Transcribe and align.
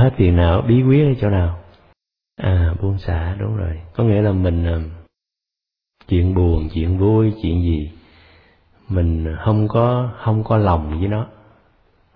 hết 0.00 0.12
phiền 0.16 0.36
não 0.36 0.62
bí 0.62 0.82
quyết 0.82 1.04
ở 1.04 1.14
chỗ 1.20 1.30
nào. 1.30 1.58
À 2.36 2.74
buông 2.80 2.98
xả, 2.98 3.34
đúng 3.38 3.56
rồi. 3.56 3.80
Có 3.94 4.04
nghĩa 4.04 4.22
là 4.22 4.32
mình 4.32 4.66
à, 4.66 4.78
chuyện 6.08 6.34
buồn, 6.34 6.68
chuyện 6.74 6.98
vui, 6.98 7.34
chuyện 7.42 7.62
gì, 7.62 7.92
mình 8.88 9.36
không 9.44 9.68
có 9.68 10.10
không 10.16 10.44
có 10.44 10.56
lòng 10.56 10.98
với 10.98 11.08
nó. 11.08 11.26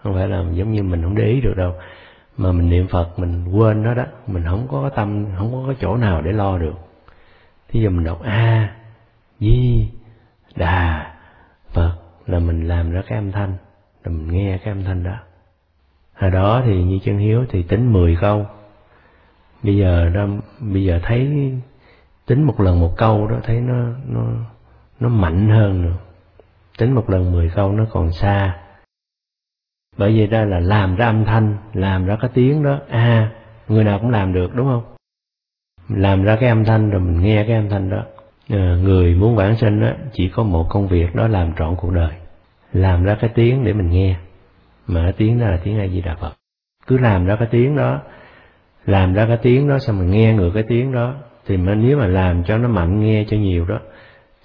Không 0.03 0.14
phải 0.14 0.29
là 0.29 0.45
giống 0.53 0.73
như 0.73 0.82
mình 0.82 1.03
không 1.03 1.14
để 1.14 1.25
ý 1.25 1.41
được 1.41 1.55
đâu. 1.57 1.73
Mà 2.36 2.53
mình 2.53 2.68
niệm 2.68 2.86
phật, 2.89 3.18
mình 3.18 3.45
quên 3.45 3.82
nó 3.82 3.95
đó. 3.95 4.05
Mình 4.27 4.44
không 4.46 4.66
có 4.71 4.91
tâm, 4.96 5.27
không 5.39 5.53
có 5.53 5.63
cái 5.66 5.77
chỗ 5.80 5.96
nào 5.96 6.22
để 6.22 6.32
lo 6.32 6.58
được. 6.58 6.75
Thí 7.69 7.80
dụ 7.80 7.91
mình 7.91 8.05
đọc 8.05 8.22
a, 8.22 8.77
di, 9.41 9.89
đà 10.57 11.14
phật, 11.72 11.96
là 12.27 12.39
mình 12.39 12.69
làm 12.69 12.91
ra 12.91 13.03
cái 13.07 13.19
âm 13.19 13.32
thanh. 13.32 13.53
Là 14.05 14.13
mình 14.13 14.29
nghe 14.32 14.58
cái 14.58 14.72
âm 14.72 14.85
thanh 14.85 15.05
đó 15.05 15.16
hồi 16.14 16.31
đó 16.31 16.63
thì 16.64 16.85
như 16.85 16.99
chân 17.04 17.18
hiếu 17.18 17.45
thì 17.49 17.63
tính 17.63 17.93
10 17.93 18.17
câu. 18.21 18.46
Bây 19.63 19.77
giờ 19.77 20.09
đó 20.14 20.27
bây 20.61 20.85
giờ 20.85 21.00
thấy 21.03 21.53
tính 22.27 22.43
một 22.43 22.61
lần 22.61 22.81
một 22.81 22.95
câu 22.96 23.27
đó 23.27 23.36
thấy 23.43 23.61
nó 23.61 23.86
nó 24.09 24.22
nó 25.00 25.08
mạnh 25.08 25.49
hơn 25.49 25.82
nữa. 25.82 25.96
Tính 26.79 26.95
một 26.95 27.11
lần 27.11 27.32
10 27.32 27.50
câu 27.55 27.72
nó 27.72 27.85
còn 27.91 28.13
xa. 28.13 28.57
Bởi 29.96 30.13
vì 30.13 30.27
ra 30.27 30.45
là 30.45 30.61
làm 30.61 30.96
ra 30.96 31.07
âm 31.07 31.25
thanh 31.25 31.57
làm 31.72 32.06
ra 32.06 32.17
cái 32.20 32.31
tiếng 32.34 32.62
đó. 32.62 32.78
À 32.89 33.33
người 33.69 33.84
nào 33.84 33.98
cũng 33.98 34.11
làm 34.11 34.33
được 34.33 34.55
đúng 34.55 34.67
không? 34.67 34.83
Làm 35.89 36.22
ra 36.22 36.36
cái 36.41 36.48
âm 36.48 36.64
thanh 36.64 36.91
rồi 36.91 37.00
mình 37.00 37.20
nghe 37.22 37.44
cái 37.47 37.56
âm 37.56 37.69
thanh 37.69 37.91
đó. 37.91 38.05
À, 38.48 38.77
người 38.83 39.14
muốn 39.14 39.36
vãng 39.36 39.56
sinh 39.56 39.81
đó 39.81 39.88
chỉ 40.12 40.28
có 40.28 40.42
một 40.42 40.66
công 40.69 40.88
việc 40.88 41.14
đó 41.14 41.28
làm 41.28 41.53
trọn 41.58 41.77
cuộc 41.77 41.91
đời. 41.92 42.12
Làm 42.72 43.05
ra 43.05 43.16
cái 43.20 43.31
tiếng 43.34 43.64
để 43.64 43.72
mình 43.72 43.91
nghe 43.91 44.16
mà 44.86 45.02
cái 45.02 45.12
tiếng 45.12 45.40
đó 45.40 45.46
là 45.46 45.60
tiếng 45.64 45.78
a 45.78 45.88
di 45.88 46.00
đà 46.00 46.14
phật 46.14 46.32
cứ 46.86 46.98
làm 46.98 47.27
ra 47.27 47.36
cái 47.36 47.48
tiếng 47.50 47.77
đó, 47.77 48.00
làm 48.86 49.14
ra 49.14 49.26
cái 49.26 49.36
tiếng 49.42 49.68
đó 49.68 49.78
xong 49.78 49.98
mình 49.98 50.10
nghe 50.10 50.34
ngược 50.34 50.50
cái 50.54 50.64
tiếng 50.68 50.92
đó, 50.92 51.14
thì 51.46 51.56
mà 51.56 51.74
nếu 51.74 51.98
mà 51.98 52.06
làm 52.06 52.44
cho 52.44 52.58
nó 52.58 52.68
mạnh 52.68 53.00
nghe 53.00 53.24
cho 53.28 53.36
nhiều 53.36 53.64
đó, 53.64 53.78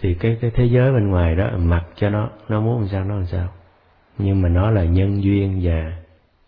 thì 0.01 0.13
cái 0.13 0.37
cái 0.41 0.51
thế 0.51 0.65
giới 0.65 0.91
bên 0.91 1.07
ngoài 1.07 1.35
đó 1.35 1.49
mặc 1.57 1.85
cho 1.95 2.09
nó 2.09 2.29
nó 2.49 2.61
muốn 2.61 2.79
làm 2.79 2.87
sao, 2.87 3.05
nó 3.05 3.15
làm 3.15 3.25
sao. 3.25 3.47
Nhưng 4.17 4.41
mà 4.41 4.49
nó 4.49 4.71
là 4.71 4.83
nhân 4.83 5.23
duyên 5.23 5.59
và 5.63 5.93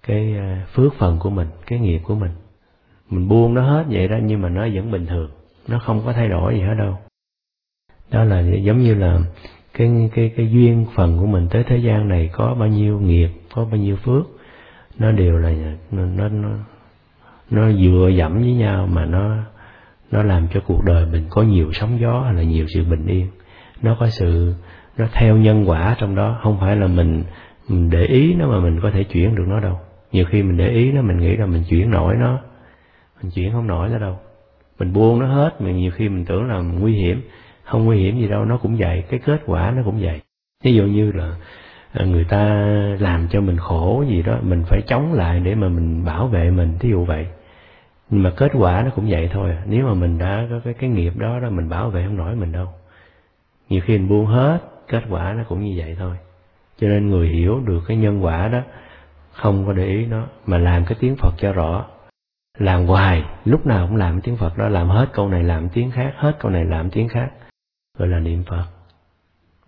cái 0.04 0.36
à, 0.38 0.66
phước 0.74 0.94
phần 0.94 1.18
của 1.20 1.30
mình, 1.30 1.48
cái 1.66 1.80
nghiệp 1.80 2.00
của 2.04 2.16
mình. 2.16 2.32
Mình 3.10 3.28
buông 3.28 3.54
nó 3.54 3.62
hết 3.62 3.86
vậy 3.90 4.08
đó, 4.08 4.18
nhưng 4.24 4.42
mà 4.42 4.50
nó 4.50 4.68
vẫn 4.74 4.92
bình 4.92 5.06
thường. 5.06 5.32
Nó 5.68 5.80
không 5.80 6.02
có 6.06 6.14
thay 6.14 6.28
đổi 6.28 6.54
gì 6.54 6.62
hết 6.62 6.74
đâu. 6.78 6.98
Đó 8.12 8.24
là 8.24 8.42
giống 8.42 8.80
như 8.82 8.96
là 8.96 9.20
cái 9.82 10.10
cái 10.16 10.32
cái 10.38 10.52
duyên 10.52 10.86
phần 10.96 11.18
của 11.20 11.26
mình 11.26 11.48
tới 11.50 11.64
thế 11.64 11.78
gian 11.78 12.08
này 12.08 12.30
có 12.34 12.56
bao 12.60 12.68
nhiêu 12.68 13.00
nghiệp 13.00 13.30
có 13.54 13.66
bao 13.66 13.78
nhiêu 13.78 13.96
phước 13.96 14.26
nó 15.00 15.12
đều 15.12 15.38
là 15.38 15.52
nó 15.92 16.06
nó 16.06 16.30
nó, 16.30 16.50
nó 17.50 17.72
dựa 17.72 18.10
dẫm 18.18 18.40
với 18.40 18.54
nhau 18.54 18.88
mà 18.88 19.06
nó 19.06 19.38
nó 20.12 20.24
làm 20.24 20.48
cho 20.54 20.60
cuộc 20.68 20.84
đời 20.86 21.06
mình 21.06 21.26
có 21.30 21.42
nhiều 21.42 21.72
sóng 21.74 22.00
gió 22.00 22.22
hay 22.26 22.34
là 22.34 22.44
nhiều 22.44 22.66
sự 22.74 22.84
bình 22.84 23.08
yên. 23.08 23.28
Nó 23.82 23.98
có 24.00 24.08
sự 24.08 24.54
nó 24.98 25.06
theo 25.14 25.38
nhân 25.38 25.70
quả 25.70 25.96
trong 26.00 26.16
đó 26.16 26.40
không 26.44 26.58
phải 26.60 26.76
là 26.76 26.88
mình 26.88 27.24
mình 27.68 27.90
để 27.90 28.06
ý 28.06 28.34
nó 28.34 28.48
mà 28.48 28.60
mình 28.60 28.80
có 28.82 28.92
thể 28.92 29.04
chuyển 29.04 29.36
được 29.36 29.46
nó 29.48 29.60
đâu. 29.60 29.80
Nhiều 30.12 30.26
khi 30.26 30.44
mình 30.44 30.58
để 30.58 30.70
ý 30.70 30.92
nó 30.92 31.02
mình 31.02 31.18
nghĩ 31.18 31.36
là 31.36 31.46
mình 31.46 31.64
chuyển 31.70 31.92
nổi 31.92 32.16
nó. 32.16 32.40
Mình 33.22 33.32
chuyển 33.32 33.52
không 33.52 33.68
nổi 33.68 33.90
nó 33.90 33.98
đâu. 33.98 34.20
Mình 34.80 34.94
buông 34.94 35.20
nó 35.20 35.28
hết 35.28 35.62
mình 35.62 35.78
nhiều 35.78 35.92
khi 35.92 36.10
mình 36.10 36.26
tưởng 36.26 36.46
là 36.46 36.60
nguy 36.60 36.94
hiểm 36.94 37.22
không 37.72 37.86
nguy 37.86 37.98
hiểm 37.98 38.20
gì 38.20 38.28
đâu, 38.28 38.46
nó 38.46 38.58
cũng 38.58 38.78
vậy, 38.78 39.04
cái 39.10 39.20
kết 39.20 39.42
quả 39.46 39.74
nó 39.76 39.82
cũng 39.86 40.00
vậy. 40.02 40.22
Ví 40.64 40.74
dụ 40.74 40.84
như 40.84 41.12
là 41.12 41.36
à, 41.94 42.06
người 42.06 42.24
ta 42.24 42.46
làm 43.00 43.28
cho 43.32 43.42
mình 43.42 43.58
khổ 43.58 44.04
gì 44.08 44.22
đó, 44.22 44.38
mình 44.42 44.64
phải 44.68 44.82
chống 44.88 45.14
lại 45.14 45.40
để 45.40 45.56
mà 45.56 45.68
mình 45.68 46.06
bảo 46.06 46.28
vệ 46.28 46.52
mình, 46.52 46.78
thí 46.80 46.90
dụ 46.90 47.06
vậy. 47.06 47.28
Nhưng 48.10 48.24
mà 48.24 48.32
kết 48.38 48.52
quả 48.54 48.82
nó 48.86 48.92
cũng 48.96 49.06
vậy 49.10 49.30
thôi 49.34 49.50
à. 49.50 49.64
nếu 49.66 49.88
mà 49.88 49.94
mình 49.94 50.18
đã 50.18 50.48
có 50.50 50.60
cái 50.64 50.74
cái 50.74 50.90
nghiệp 50.90 51.18
đó 51.18 51.40
đó, 51.40 51.50
mình 51.50 51.70
bảo 51.70 51.90
vệ 51.90 52.06
không 52.06 52.18
nổi 52.18 52.36
mình 52.36 52.52
đâu. 52.52 52.68
Nhiều 53.70 53.82
khi 53.86 53.98
mình 53.98 54.10
buông 54.10 54.26
hết, 54.26 54.60
kết 54.88 55.04
quả 55.10 55.34
nó 55.38 55.44
cũng 55.44 55.62
như 55.62 55.74
vậy 55.78 55.96
thôi. 56.00 56.16
Cho 56.80 56.88
nên 56.88 57.10
người 57.10 57.28
hiểu 57.28 57.60
được 57.66 57.82
cái 57.88 57.98
nhân 57.98 58.26
quả 58.26 58.48
đó, 58.48 58.62
không 59.32 59.66
có 59.66 59.74
để 59.74 59.86
ý 59.86 60.06
nó, 60.06 60.24
mà 60.46 60.58
làm 60.58 60.86
cái 60.86 60.98
tiếng 61.00 61.16
phật 61.16 61.34
cho 61.38 61.54
rõ. 61.54 61.86
Làm 62.58 62.86
hoài, 62.86 63.24
lúc 63.46 63.66
nào 63.66 63.88
cũng 63.88 63.98
làm 63.98 64.22
tiếng 64.22 64.38
phật 64.38 64.58
đó, 64.58 64.70
làm 64.70 64.90
hết 64.90 65.06
câu 65.14 65.30
này, 65.30 65.44
làm 65.44 65.70
tiếng 65.70 65.92
khác, 65.92 66.14
hết 66.18 66.36
câu 66.40 66.52
này, 66.52 66.66
làm 66.66 66.90
tiếng 66.90 67.10
khác 67.10 67.32
gọi 67.98 68.08
là 68.08 68.20
niệm 68.20 68.44
phật. 68.44 68.66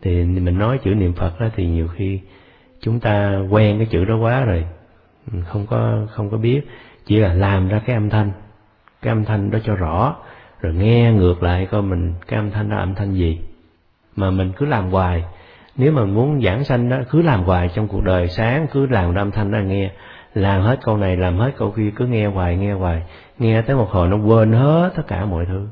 Thì 0.02 0.24
mình 0.24 0.58
nói 0.58 0.80
chữ 0.84 0.94
niệm 0.94 1.14
phật 1.14 1.40
đó 1.40 1.48
thì 1.56 1.68
nhiều 1.68 1.88
khi 1.88 2.20
chúng 2.82 3.00
ta 3.00 3.40
quen 3.50 3.78
cái 3.78 3.88
chữ 3.92 4.06
đó 4.06 4.18
quá 4.18 4.44
rồi 4.44 4.66
ừ, 5.32 5.40
không 5.48 5.66
có 5.70 6.08
không 6.12 6.30
có 6.30 6.38
biết. 6.38 6.62
Chỉ 7.06 7.20
là 7.20 7.34
làm 7.34 7.68
ra 7.68 7.82
cái 7.86 7.96
âm 7.96 8.10
thanh. 8.10 8.32
Cái 9.02 9.12
âm 9.12 9.26
thanh 9.26 9.52
đó 9.52 9.60
cho 9.64 9.76
rõ, 9.76 10.16
rồi 10.62 10.74
nghe 10.74 11.12
ngược 11.12 11.44
lại 11.44 11.66
coi 11.66 11.82
mình 11.82 12.14
cái 12.28 12.40
âm 12.40 12.52
thanh 12.52 12.70
đó 12.70 12.78
âm 12.78 12.96
thanh 12.96 13.14
gì. 13.14 13.40
Mà 14.16 14.32
mình 14.32 14.52
cứ 14.58 14.66
làm 14.66 14.90
hoài. 14.90 15.24
Nếu 15.76 15.92
mà 15.92 16.06
muốn 16.06 16.42
giảng 16.42 16.64
sanh 16.64 16.90
đó, 16.90 16.98
cứ 17.10 17.22
làm 17.22 17.44
hoài 17.44 17.70
trong 17.76 17.88
cuộc 17.88 18.04
đời 18.04 18.28
sáng, 18.28 18.68
cứ 18.72 18.86
làm 18.86 19.16
âm 19.16 19.32
thanh 19.32 19.52
đó 19.52 19.60
nghe. 19.60 19.92
Làm 20.34 20.62
hết 20.62 20.80
câu 20.84 20.98
này, 20.98 21.18
làm 21.18 21.38
hết 21.38 21.52
câu 21.58 21.72
kia, 21.72 21.92
cứ 21.96 22.06
nghe 22.08 22.28
hoài 22.28 22.58
nghe 22.58 22.74
hoài. 22.74 23.04
Nghe 23.40 23.62
tới 23.62 23.76
một 23.76 23.90
hồi 23.90 24.08
nó 24.08 24.18
quên 24.18 24.52
hết 24.52 24.92
tất 24.96 25.04
cả 25.08 25.26
mọi 25.26 25.46
thứ 25.46 25.68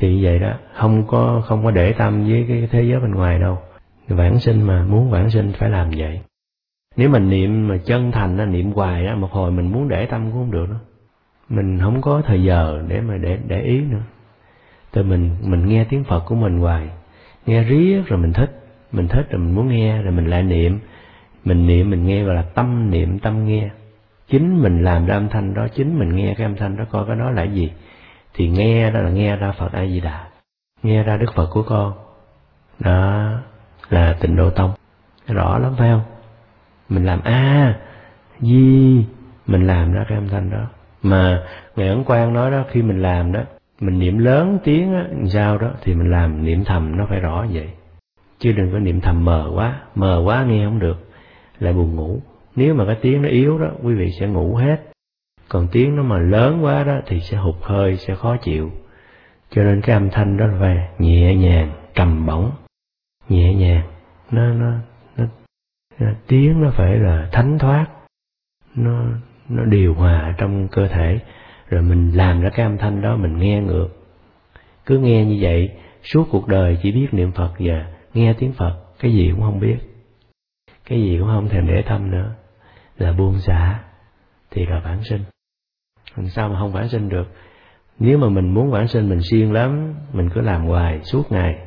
thì 0.00 0.24
vậy 0.24 0.38
đó, 0.38 0.52
không 0.74 1.06
có 1.06 1.42
không 1.46 1.64
có 1.64 1.70
để 1.70 1.92
tâm 1.92 2.24
với 2.28 2.44
cái 2.48 2.68
thế 2.70 2.82
giới 2.82 3.00
bên 3.00 3.10
ngoài 3.10 3.38
đâu. 3.38 3.58
Vãng 4.08 4.40
sinh 4.40 4.62
mà, 4.62 4.84
muốn 4.84 5.10
vãng 5.10 5.30
sinh 5.30 5.52
phải 5.58 5.70
làm 5.70 5.90
vậy. 5.96 6.20
Nếu 6.96 7.08
mình 7.08 7.30
niệm 7.30 7.68
mà 7.68 7.76
chân 7.84 8.12
thành 8.12 8.36
nó 8.36 8.44
niệm 8.44 8.72
hoài 8.72 9.04
đó 9.04 9.16
một 9.16 9.30
hồi 9.30 9.50
mình 9.50 9.72
muốn 9.72 9.88
để 9.88 10.06
tâm 10.06 10.24
cũng 10.24 10.32
không 10.32 10.50
được 10.50 10.66
đó. 10.70 10.76
Mình 11.48 11.78
không 11.78 12.00
có 12.00 12.22
thời 12.26 12.42
giờ 12.42 12.82
để 12.88 13.00
mà 13.00 13.16
để 13.16 13.38
để 13.46 13.60
ý 13.60 13.80
nữa. 13.80 14.02
Từ 14.92 15.02
mình 15.02 15.30
mình 15.42 15.68
nghe 15.68 15.84
tiếng 15.84 16.04
phật 16.04 16.20
của 16.20 16.34
mình 16.34 16.58
hoài. 16.58 16.88
Nghe 17.46 17.62
riết 17.62 18.02
rồi 18.06 18.18
mình 18.18 18.32
thích. 18.32 18.50
Mình 18.92 19.08
thích 19.08 19.30
rồi 19.30 19.40
mình 19.40 19.54
muốn 19.54 19.68
nghe, 19.68 20.02
rồi 20.02 20.12
mình 20.12 20.26
lại 20.26 20.42
niệm. 20.42 20.78
Mình 21.44 21.66
niệm, 21.66 21.90
mình 21.90 22.06
nghe 22.06 22.24
gọi 22.24 22.34
là 22.34 22.42
tâm 22.42 22.90
niệm, 22.90 23.18
tâm 23.18 23.44
nghe. 23.46 23.70
Chính 24.28 24.62
mình 24.62 24.84
làm 24.84 25.06
ra 25.06 25.14
âm 25.14 25.28
thanh 25.28 25.54
đó, 25.54 25.66
chính 25.74 25.98
mình 25.98 26.16
nghe 26.16 26.34
cái 26.34 26.46
âm 26.46 26.56
thanh 26.56 26.76
đó 26.76 26.84
coi 26.90 27.06
cái 27.06 27.16
đó 27.16 27.30
là 27.30 27.42
gì 27.42 27.72
thì 28.34 28.48
nghe 28.48 28.90
đó 28.90 29.00
là 29.00 29.10
nghe 29.10 29.36
ra 29.36 29.52
phật 29.52 29.72
a 29.72 29.86
di 29.86 30.00
đà 30.00 30.28
nghe 30.82 31.02
ra 31.02 31.16
đức 31.16 31.34
phật 31.34 31.46
của 31.50 31.62
con. 31.62 31.92
Đó 32.78 33.30
là 33.90 34.16
tịnh 34.20 34.36
độ 34.36 34.50
tông. 34.50 34.70
Rõ 35.26 35.58
lắm, 35.58 35.74
phải 35.78 35.88
không? 35.88 36.02
Mình 36.88 37.04
làm 37.04 37.20
a, 37.24 37.74
di, 38.40 39.04
mình 39.46 39.66
làm 39.66 39.92
ra 39.92 40.04
cái 40.08 40.18
âm 40.18 40.28
thanh 40.28 40.50
đó. 40.50 40.66
Mà 41.02 41.42
ngài 41.76 41.88
ấn 41.88 42.04
quang 42.04 42.32
nói 42.32 42.50
đó, 42.50 42.64
khi 42.70 42.82
mình 42.82 43.02
làm 43.02 43.32
đó, 43.32 43.40
mình 43.80 43.98
niệm 43.98 44.18
lớn 44.18 44.58
tiếng 44.64 44.94
á 44.94 45.04
sao 45.28 45.58
đó, 45.58 45.70
thì 45.82 45.94
mình 45.94 46.10
làm 46.10 46.44
niệm 46.44 46.64
thầm, 46.64 46.96
nó 46.96 47.06
phải 47.08 47.20
rõ 47.20 47.46
vậy. 47.52 47.68
Chứ 48.38 48.52
đừng 48.52 48.72
có 48.72 48.78
niệm 48.78 49.00
thầm 49.00 49.24
mờ 49.24 49.50
quá 49.54 49.80
mờ 49.94 50.22
quá 50.24 50.44
nghe 50.44 50.64
không 50.64 50.78
được, 50.78 51.10
lại 51.58 51.72
buồn 51.72 51.96
ngủ. 51.96 52.20
Nếu 52.56 52.74
mà 52.74 52.84
cái 52.86 52.96
tiếng 53.00 53.22
nó 53.22 53.28
yếu 53.28 53.58
đó, 53.58 53.68
quý 53.82 53.94
vị 53.94 54.10
sẽ 54.20 54.26
ngủ 54.26 54.54
hết 54.54 54.87
còn 55.48 55.68
tiếng 55.72 55.96
nó 55.96 56.02
mà 56.02 56.18
lớn 56.18 56.64
quá 56.64 56.84
đó 56.84 57.00
thì 57.06 57.20
sẽ 57.20 57.36
hụt 57.36 57.54
hơi 57.62 57.96
sẽ 57.96 58.14
khó 58.14 58.36
chịu. 58.36 58.70
Cho 59.50 59.62
nên 59.62 59.80
cái 59.80 59.94
âm 59.94 60.10
thanh 60.10 60.36
đó 60.36 60.46
là 60.46 60.56
phải 60.60 60.88
nhẹ 60.98 61.34
nhàng 61.34 61.72
trầm 61.94 62.26
bổng. 62.26 62.50
Nhẹ 63.28 63.54
nhàng 63.54 63.82
nó 64.30 64.52
nó 64.52 64.72
nó, 65.16 65.24
nó 65.98 66.10
tiếng 66.26 66.62
nó 66.62 66.70
phải 66.70 66.96
là 66.96 67.28
thánh 67.32 67.58
thoát. 67.58 67.86
Nó 68.74 69.04
nó 69.48 69.64
điều 69.64 69.94
hòa 69.94 70.34
trong 70.38 70.68
cơ 70.68 70.88
thể. 70.88 71.20
Rồi 71.68 71.82
mình 71.82 72.10
làm 72.10 72.40
ra 72.40 72.50
cái 72.50 72.66
âm 72.66 72.78
thanh 72.78 73.02
đó 73.02 73.16
mình 73.16 73.38
nghe 73.38 73.60
ngược. 73.60 73.88
Cứ 74.86 74.98
nghe 74.98 75.24
như 75.24 75.38
vậy 75.40 75.70
suốt 76.02 76.28
cuộc 76.30 76.48
đời 76.48 76.78
chỉ 76.82 76.92
biết 76.92 77.08
niệm 77.12 77.32
phật 77.32 77.52
và 77.58 77.86
nghe 78.14 78.32
tiếng 78.38 78.52
phật. 78.52 78.84
Cái 78.98 79.12
gì 79.12 79.30
cũng 79.30 79.40
không 79.40 79.60
biết. 79.60 79.78
Cái 80.84 81.02
gì 81.02 81.18
cũng 81.18 81.28
không 81.28 81.48
thèm 81.48 81.66
để 81.66 81.82
tâm 81.82 82.10
nữa. 82.10 82.34
Là 82.98 83.12
buông 83.12 83.38
xả 83.38 83.80
thì 84.50 84.66
là 84.66 84.80
bản 84.84 85.04
sinh 85.04 85.20
làm 86.16 86.28
sao 86.28 86.48
mà 86.48 86.58
không 86.58 86.72
vãng 86.72 86.88
sinh 86.88 87.08
được? 87.08 87.28
Nếu 87.98 88.18
mà 88.18 88.28
mình 88.28 88.54
muốn 88.54 88.70
vãng 88.70 88.88
sinh 88.88 89.08
mình 89.08 89.22
siêng 89.22 89.52
lắm 89.52 89.94
mình 90.12 90.30
cứ 90.30 90.40
làm 90.40 90.66
hoài 90.66 91.00
suốt 91.02 91.32
ngày. 91.32 91.58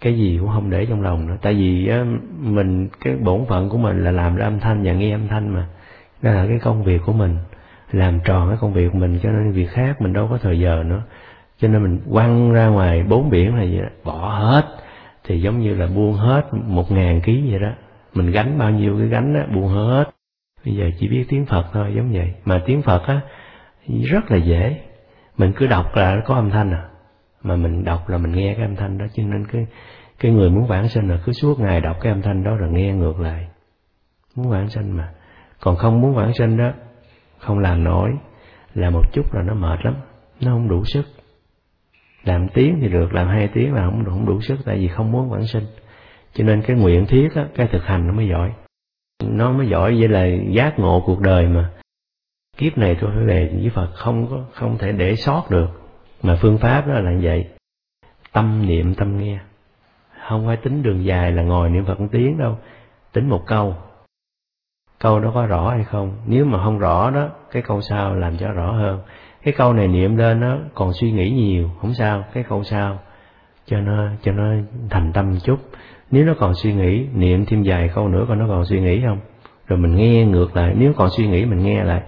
Cái 0.00 0.18
gì 0.18 0.38
cũng 0.40 0.48
không 0.48 0.70
để 0.70 0.86
trong 0.86 1.02
lòng 1.02 1.26
nữa. 1.26 1.36
Tại 1.42 1.54
vì 1.54 1.88
á, 1.88 2.04
mình 2.40 2.88
cái 3.00 3.16
bổn 3.16 3.44
phận 3.48 3.68
của 3.68 3.78
mình 3.78 4.04
là 4.04 4.10
làm 4.10 4.36
ra 4.36 4.44
âm 4.44 4.60
thanh 4.60 4.82
và 4.82 4.92
nghe 4.92 5.12
âm 5.12 5.28
thanh 5.28 5.48
mà. 5.48 5.66
Đó 6.22 6.30
là 6.30 6.46
cái 6.46 6.58
công 6.58 6.84
việc 6.84 7.00
của 7.06 7.12
mình. 7.12 7.36
Làm 7.92 8.20
tròn 8.24 8.48
cái 8.48 8.58
công 8.60 8.72
việc 8.72 8.88
của 8.92 8.98
mình 8.98 9.18
cho 9.22 9.30
nên 9.30 9.52
việc 9.52 9.70
khác 9.70 10.00
mình 10.00 10.12
đâu 10.12 10.28
có 10.30 10.38
thời 10.38 10.58
giờ 10.60 10.82
nữa. 10.86 11.02
Cho 11.58 11.68
nên 11.68 11.82
mình 11.82 12.00
quăng 12.12 12.52
ra 12.52 12.66
ngoài 12.66 13.02
bốn 13.02 13.30
biển 13.30 13.56
này 13.56 13.70
vậy 13.72 13.82
đó, 13.82 13.88
bỏ 14.04 14.38
hết. 14.38 14.64
Thì 15.24 15.40
giống 15.40 15.58
như 15.58 15.74
là 15.74 15.86
buông 15.86 16.12
hết 16.12 16.42
một 16.52 16.92
ngàn 16.92 17.20
ký 17.20 17.50
vậy 17.50 17.60
đó. 17.60 17.70
Mình 18.14 18.30
gánh 18.30 18.58
bao 18.58 18.70
nhiêu 18.70 18.98
cái 18.98 19.08
gánh 19.08 19.34
đó 19.34 19.40
buông 19.54 19.68
hết. 19.68 20.04
Bây 20.64 20.74
giờ 20.74 20.90
chỉ 20.98 21.08
biết 21.08 21.24
tiếng 21.28 21.46
phật 21.46 21.66
thôi 21.72 21.92
giống 21.96 22.12
vậy. 22.12 22.34
Mà 22.44 22.62
tiếng 22.66 22.82
phật 22.82 23.02
á 23.06 23.20
rất 23.88 24.30
là 24.30 24.36
dễ. 24.36 24.80
Mình 25.36 25.52
cứ 25.56 25.66
đọc 25.66 25.96
là 25.96 26.20
có 26.24 26.34
âm 26.34 26.50
thanh 26.50 26.70
à. 26.70 26.88
Mà 27.42 27.56
mình 27.56 27.84
đọc 27.84 28.08
là 28.08 28.18
mình 28.18 28.32
nghe 28.32 28.54
cái 28.54 28.66
âm 28.66 28.76
thanh 28.76 28.98
đó 28.98 29.04
cho 29.14 29.22
nên 29.22 29.46
cái 29.46 29.66
cái 30.18 30.32
người 30.32 30.50
muốn 30.50 30.66
vãng 30.66 30.88
sinh 30.88 31.08
là 31.08 31.18
cứ 31.24 31.32
suốt 31.32 31.60
ngày 31.60 31.80
đọc 31.80 31.96
cái 32.00 32.12
âm 32.12 32.22
thanh 32.22 32.44
đó 32.44 32.56
rồi 32.56 32.70
nghe 32.72 32.92
ngược 32.92 33.20
lại. 33.20 33.48
Muốn 34.36 34.50
vãng 34.50 34.68
sinh 34.68 34.90
mà. 34.90 35.12
Còn 35.60 35.76
không 35.76 36.00
muốn 36.00 36.14
vãng 36.14 36.34
sinh 36.34 36.56
đó 36.56 36.72
không 37.38 37.58
làm 37.58 37.84
nổi. 37.84 38.10
Làm 38.74 38.92
một 38.92 39.12
chút 39.12 39.34
là 39.34 39.42
nó 39.42 39.54
mệt 39.54 39.78
lắm. 39.84 39.94
Nó 40.40 40.52
không 40.52 40.68
đủ 40.68 40.84
sức. 40.84 41.04
Làm 42.24 42.48
tiếng 42.48 42.78
thì 42.80 42.88
được 42.88 43.12
làm 43.12 43.28
hai 43.28 43.48
tiếng 43.54 43.74
là 43.74 43.84
không 43.84 44.04
không 44.04 44.26
đủ 44.26 44.40
sức 44.40 44.58
tại 44.64 44.78
vì 44.78 44.88
không 44.88 45.12
muốn 45.12 45.30
vãng 45.30 45.46
sinh 45.46 45.64
cho 46.34 46.44
nên 46.44 46.62
cái 46.62 46.76
nguyện 46.76 47.06
thiết 47.06 47.28
á, 47.34 47.46
cái 47.54 47.68
thực 47.72 47.84
hành 47.84 48.06
nó 48.06 48.12
mới 48.12 48.28
giỏi. 48.28 48.52
Nó 49.24 49.52
mới 49.52 49.68
giỏi 49.68 49.96
vậy 49.98 50.08
là 50.08 50.26
giác 50.50 50.78
ngộ 50.78 51.02
cuộc 51.06 51.20
đời 51.20 51.46
mà 51.46 51.70
kiếp 52.56 52.78
này 52.78 52.96
tôi 53.00 53.10
phải 53.14 53.24
về 53.24 53.50
với 53.60 53.70
Phật, 53.70 53.88
không 53.94 54.26
có, 54.30 54.44
không 54.52 54.78
thể 54.78 54.92
để 54.92 55.16
sót 55.16 55.50
được. 55.50 55.68
Mà 56.22 56.36
phương 56.40 56.58
pháp 56.58 56.86
đó 56.86 56.94
là 56.94 57.12
vậy. 57.22 57.48
Tâm 58.32 58.66
niệm, 58.66 58.94
tâm 58.94 59.18
nghe. 59.18 59.38
Không 60.28 60.46
phải 60.46 60.56
tính 60.56 60.82
đường 60.82 61.04
dài 61.04 61.32
là 61.32 61.42
ngồi 61.42 61.70
niệm 61.70 61.84
Phật 61.84 62.00
một 62.00 62.08
tiếng 62.12 62.38
đâu. 62.38 62.58
Tính 63.12 63.28
một 63.28 63.42
câu. 63.46 63.74
Câu 64.98 65.20
đó 65.20 65.30
có 65.34 65.46
rõ 65.46 65.70
hay 65.70 65.84
không? 65.84 66.16
Nếu 66.26 66.44
mà 66.44 66.64
không 66.64 66.78
rõ 66.78 67.10
đó, 67.10 67.28
cái 67.50 67.62
câu 67.62 67.80
sau 67.80 68.14
làm 68.14 68.36
cho 68.36 68.52
rõ 68.52 68.72
hơn. 68.72 69.00
Cái 69.42 69.54
câu 69.56 69.72
này 69.72 69.88
niệm 69.88 70.16
lên 70.16 70.40
nó 70.40 70.56
còn 70.74 70.92
suy 70.92 71.12
nghĩ 71.12 71.30
nhiều, 71.30 71.70
không 71.80 71.94
sao. 71.94 72.24
Cái 72.32 72.44
câu 72.48 72.64
sau, 72.64 72.98
cho 73.66 73.80
nó 73.80 74.08
cho 74.22 74.32
nó 74.32 74.44
thành 74.90 75.12
tâm 75.12 75.38
chút. 75.44 75.56
Nếu 76.10 76.24
nó 76.24 76.34
còn 76.38 76.54
suy 76.54 76.74
nghĩ, 76.74 77.06
niệm 77.14 77.44
thêm 77.46 77.62
vài 77.66 77.90
câu 77.94 78.08
nữa 78.08 78.24
coi 78.28 78.36
nó 78.36 78.48
còn 78.48 78.64
suy 78.64 78.80
nghĩ 78.80 79.02
không? 79.06 79.18
Rồi 79.66 79.78
mình 79.78 79.94
nghe 79.94 80.24
ngược 80.24 80.56
lại. 80.56 80.74
Nếu 80.76 80.92
còn 80.96 81.10
suy 81.10 81.26
nghĩ, 81.26 81.44
mình 81.44 81.62
nghe 81.62 81.84
lại 81.84 82.02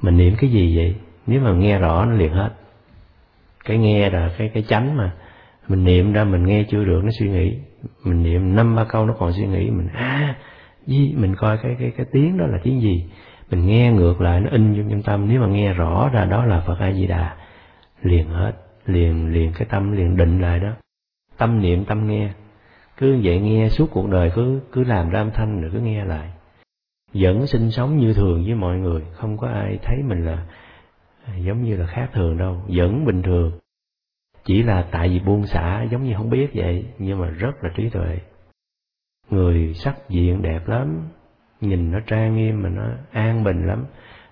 mình 0.00 0.16
niệm 0.16 0.34
cái 0.38 0.50
gì 0.50 0.76
vậy? 0.76 0.94
Nếu 1.26 1.40
mà 1.40 1.52
nghe 1.52 1.78
rõ 1.78 2.04
nó 2.04 2.12
liền 2.12 2.32
hết. 2.32 2.50
Cái 3.64 3.78
nghe 3.78 4.10
là 4.10 4.30
cái 4.38 4.50
cái 4.54 4.62
chánh 4.62 4.96
mà. 4.96 5.12
Mình 5.68 5.84
niệm 5.84 6.12
ra 6.12 6.24
mình 6.24 6.46
nghe 6.46 6.64
chưa 6.68 6.84
được, 6.84 7.00
nó 7.04 7.10
suy 7.18 7.28
nghĩ. 7.28 7.58
Mình 8.04 8.22
niệm 8.22 8.56
năm, 8.56 8.76
ba 8.76 8.84
câu 8.84 9.06
nó 9.06 9.14
còn 9.18 9.32
suy 9.32 9.46
nghĩ. 9.46 9.70
Mình 9.70 9.88
à 9.94 10.34
gì? 10.86 11.14
Mình 11.16 11.34
coi 11.36 11.58
cái 11.58 11.76
cái 11.78 11.92
cái 11.96 12.06
tiếng 12.12 12.38
đó 12.38 12.46
là 12.46 12.58
tiếng 12.62 12.80
gì? 12.80 13.04
Mình 13.50 13.66
nghe 13.66 13.92
ngược 13.92 14.20
lại, 14.20 14.40
nó 14.40 14.50
in 14.50 14.74
vô 14.74 14.90
trong 14.90 15.02
tâm. 15.02 15.28
Nếu 15.28 15.40
mà 15.40 15.46
nghe 15.46 15.72
rõ 15.72 16.10
ra 16.12 16.24
đó 16.24 16.44
là 16.44 16.60
phật 16.60 16.78
a 16.78 16.92
di 16.92 17.06
đà 17.06 17.36
liền 18.02 18.28
hết. 18.28 18.52
Liền 18.86 19.32
liền 19.32 19.52
cái 19.52 19.68
tâm 19.70 19.92
liền 19.92 20.16
định 20.16 20.40
lại 20.40 20.60
đó. 20.60 20.70
Tâm 21.38 21.62
niệm, 21.62 21.84
tâm 21.84 22.06
nghe. 22.06 22.30
Cứ 22.96 23.20
vậy 23.22 23.40
nghe 23.40 23.68
suốt 23.68 23.90
cuộc 23.90 24.10
đời, 24.10 24.30
cứ 24.34 24.60
cứ 24.72 24.84
làm 24.84 25.10
ra 25.10 25.20
âm 25.20 25.30
thanh 25.30 25.60
rồi 25.60 25.70
cứ 25.74 25.80
nghe 25.80 26.04
lại 26.04 26.28
vẫn 27.18 27.46
sinh 27.46 27.70
sống 27.70 27.96
như 27.96 28.12
thường 28.12 28.44
với 28.44 28.54
mọi 28.54 28.78
người. 28.78 29.02
Không 29.12 29.36
có 29.36 29.48
ai 29.48 29.78
thấy 29.82 29.96
mình 30.02 30.24
là 30.24 30.46
giống 31.40 31.62
như 31.62 31.76
là 31.76 31.86
khác 31.86 32.08
thường 32.12 32.38
đâu, 32.38 32.62
vẫn 32.68 33.04
bình 33.04 33.22
thường. 33.22 33.52
Chỉ 34.44 34.62
là 34.62 34.84
tại 34.90 35.08
vì 35.08 35.20
buông 35.20 35.46
xả, 35.46 35.86
giống 35.90 36.04
như 36.04 36.14
không 36.16 36.30
biết 36.30 36.50
vậy, 36.54 36.84
nhưng 36.98 37.18
mà 37.20 37.28
rất 37.28 37.64
là 37.64 37.70
trí 37.76 37.88
tuệ. 37.88 38.18
Người 39.30 39.74
sắc 39.74 40.08
diện 40.08 40.42
đẹp 40.42 40.68
lắm, 40.68 41.08
nhìn 41.60 41.90
nó 41.90 41.98
trang 42.06 42.36
nghiêm 42.36 42.62
mà 42.62 42.68
nó 42.68 42.82
an 43.12 43.44
bình 43.44 43.66
lắm. 43.66 43.84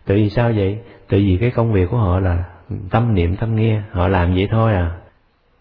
Tự 0.05 0.15
vì 0.15 0.31
sao 0.31 0.53
vậy? 0.57 0.79
Tự 1.09 1.19
vì 1.19 1.39
cái 1.41 1.51
công 1.51 1.73
việc 1.73 1.87
của 1.91 1.97
họ 1.97 2.21
là 2.21 2.45
tâm 2.91 3.15
niệm 3.15 3.37
tâm 3.37 3.57
nghe. 3.57 3.83
Họ 3.91 4.09
làm 4.09 4.35
vậy 4.35 4.49
thôi 4.51 4.75
à. 4.75 5.01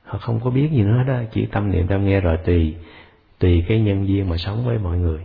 Họ 0.04 0.18
không 0.18 0.40
có 0.44 0.50
biết 0.50 0.70
gì 0.72 0.82
nữa 0.82 1.04
đó 1.08 1.22
chỉ 1.32 1.46
tâm 1.46 1.72
niệm 1.72 1.88
tâm 1.88 2.06
nghe 2.06 2.22
rồi 2.22 2.38
tùy 2.46 2.76
tùy 3.40 3.66
cái 3.68 3.82
nhân 3.82 4.08
duyên 4.08 4.30
mà 4.30 4.38
sống 4.38 4.66
với 4.66 4.78
mọi 4.78 4.98
người 4.98 5.22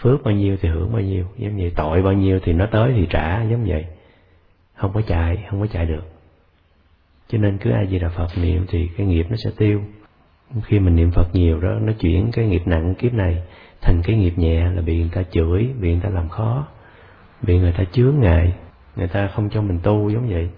phước 0.00 0.24
bao 0.24 0.34
nhiêu 0.34 0.56
thì 0.60 0.68
hưởng 0.68 0.92
bao 0.92 1.02
nhiêu, 1.02 1.24
giống 1.36 1.56
vậy 1.56 1.72
tội 1.76 2.02
bao 2.02 2.12
nhiêu 2.12 2.40
thì 2.42 2.52
nó 2.52 2.66
tới 2.66 2.92
thì 2.96 3.06
trả, 3.10 3.42
giống 3.42 3.64
vậy. 3.64 3.86
Không 4.74 4.92
có 4.94 5.02
chạy, 5.06 5.46
không 5.50 5.60
có 5.60 5.66
chạy 5.66 5.86
được. 5.86 6.04
Cho 7.28 7.38
nên 7.38 7.58
cứ 7.58 7.70
ai 7.70 7.86
gì 7.86 7.98
là 7.98 8.08
phật 8.08 8.28
niệm 8.36 8.64
thì 8.68 8.88
cái 8.96 9.06
nghiệp 9.06 9.26
nó 9.30 9.36
sẽ 9.36 9.50
tiêu. 9.56 9.82
Khi 10.64 10.78
mình 10.78 10.96
niệm 10.96 11.10
phật 11.10 11.34
nhiều 11.34 11.60
đó, 11.60 11.78
nó 11.80 11.92
chuyển 11.92 12.30
cái 12.32 12.46
nghiệp 12.46 12.62
nặng, 12.66 12.94
kiếp 12.94 13.14
này 13.14 13.42
thành 13.80 14.02
cái 14.04 14.16
nghiệp 14.16 14.32
nhẹ, 14.36 14.70
là 14.70 14.82
bị 14.82 14.98
người 14.98 15.10
ta 15.12 15.22
chửi, 15.22 15.68
bị 15.80 15.90
người 15.90 16.00
ta 16.02 16.08
làm 16.08 16.28
khó, 16.28 16.66
bị 17.42 17.58
người 17.58 17.74
ta 17.78 17.84
chướng 17.92 18.14
ngại, 18.20 18.54
người 18.96 19.08
ta 19.08 19.28
không 19.28 19.50
cho 19.50 19.62
mình 19.62 19.78
tu, 19.82 20.10
giống 20.10 20.28
vậy. 20.28 20.48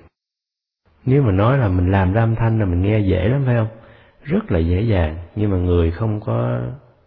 Nếu 1.05 1.23
mà 1.23 1.33
nói 1.33 1.59
là 1.59 1.69
mình 1.69 1.91
làm 1.91 2.13
ra 2.13 2.23
âm 2.23 2.35
thanh 2.35 2.59
là 2.59 2.65
mình 2.65 2.83
nghe 2.83 2.99
dễ 2.99 3.29
lắm, 3.29 3.43
phải 3.47 3.57
không? 3.57 3.69
Rất 4.23 4.53
là 4.53 4.59
dễ 4.59 4.83
dàng. 4.83 5.17
Nhưng 5.37 5.51
mà 5.51 5.57
người 5.57 5.91
không 5.91 6.21
có 6.21 6.61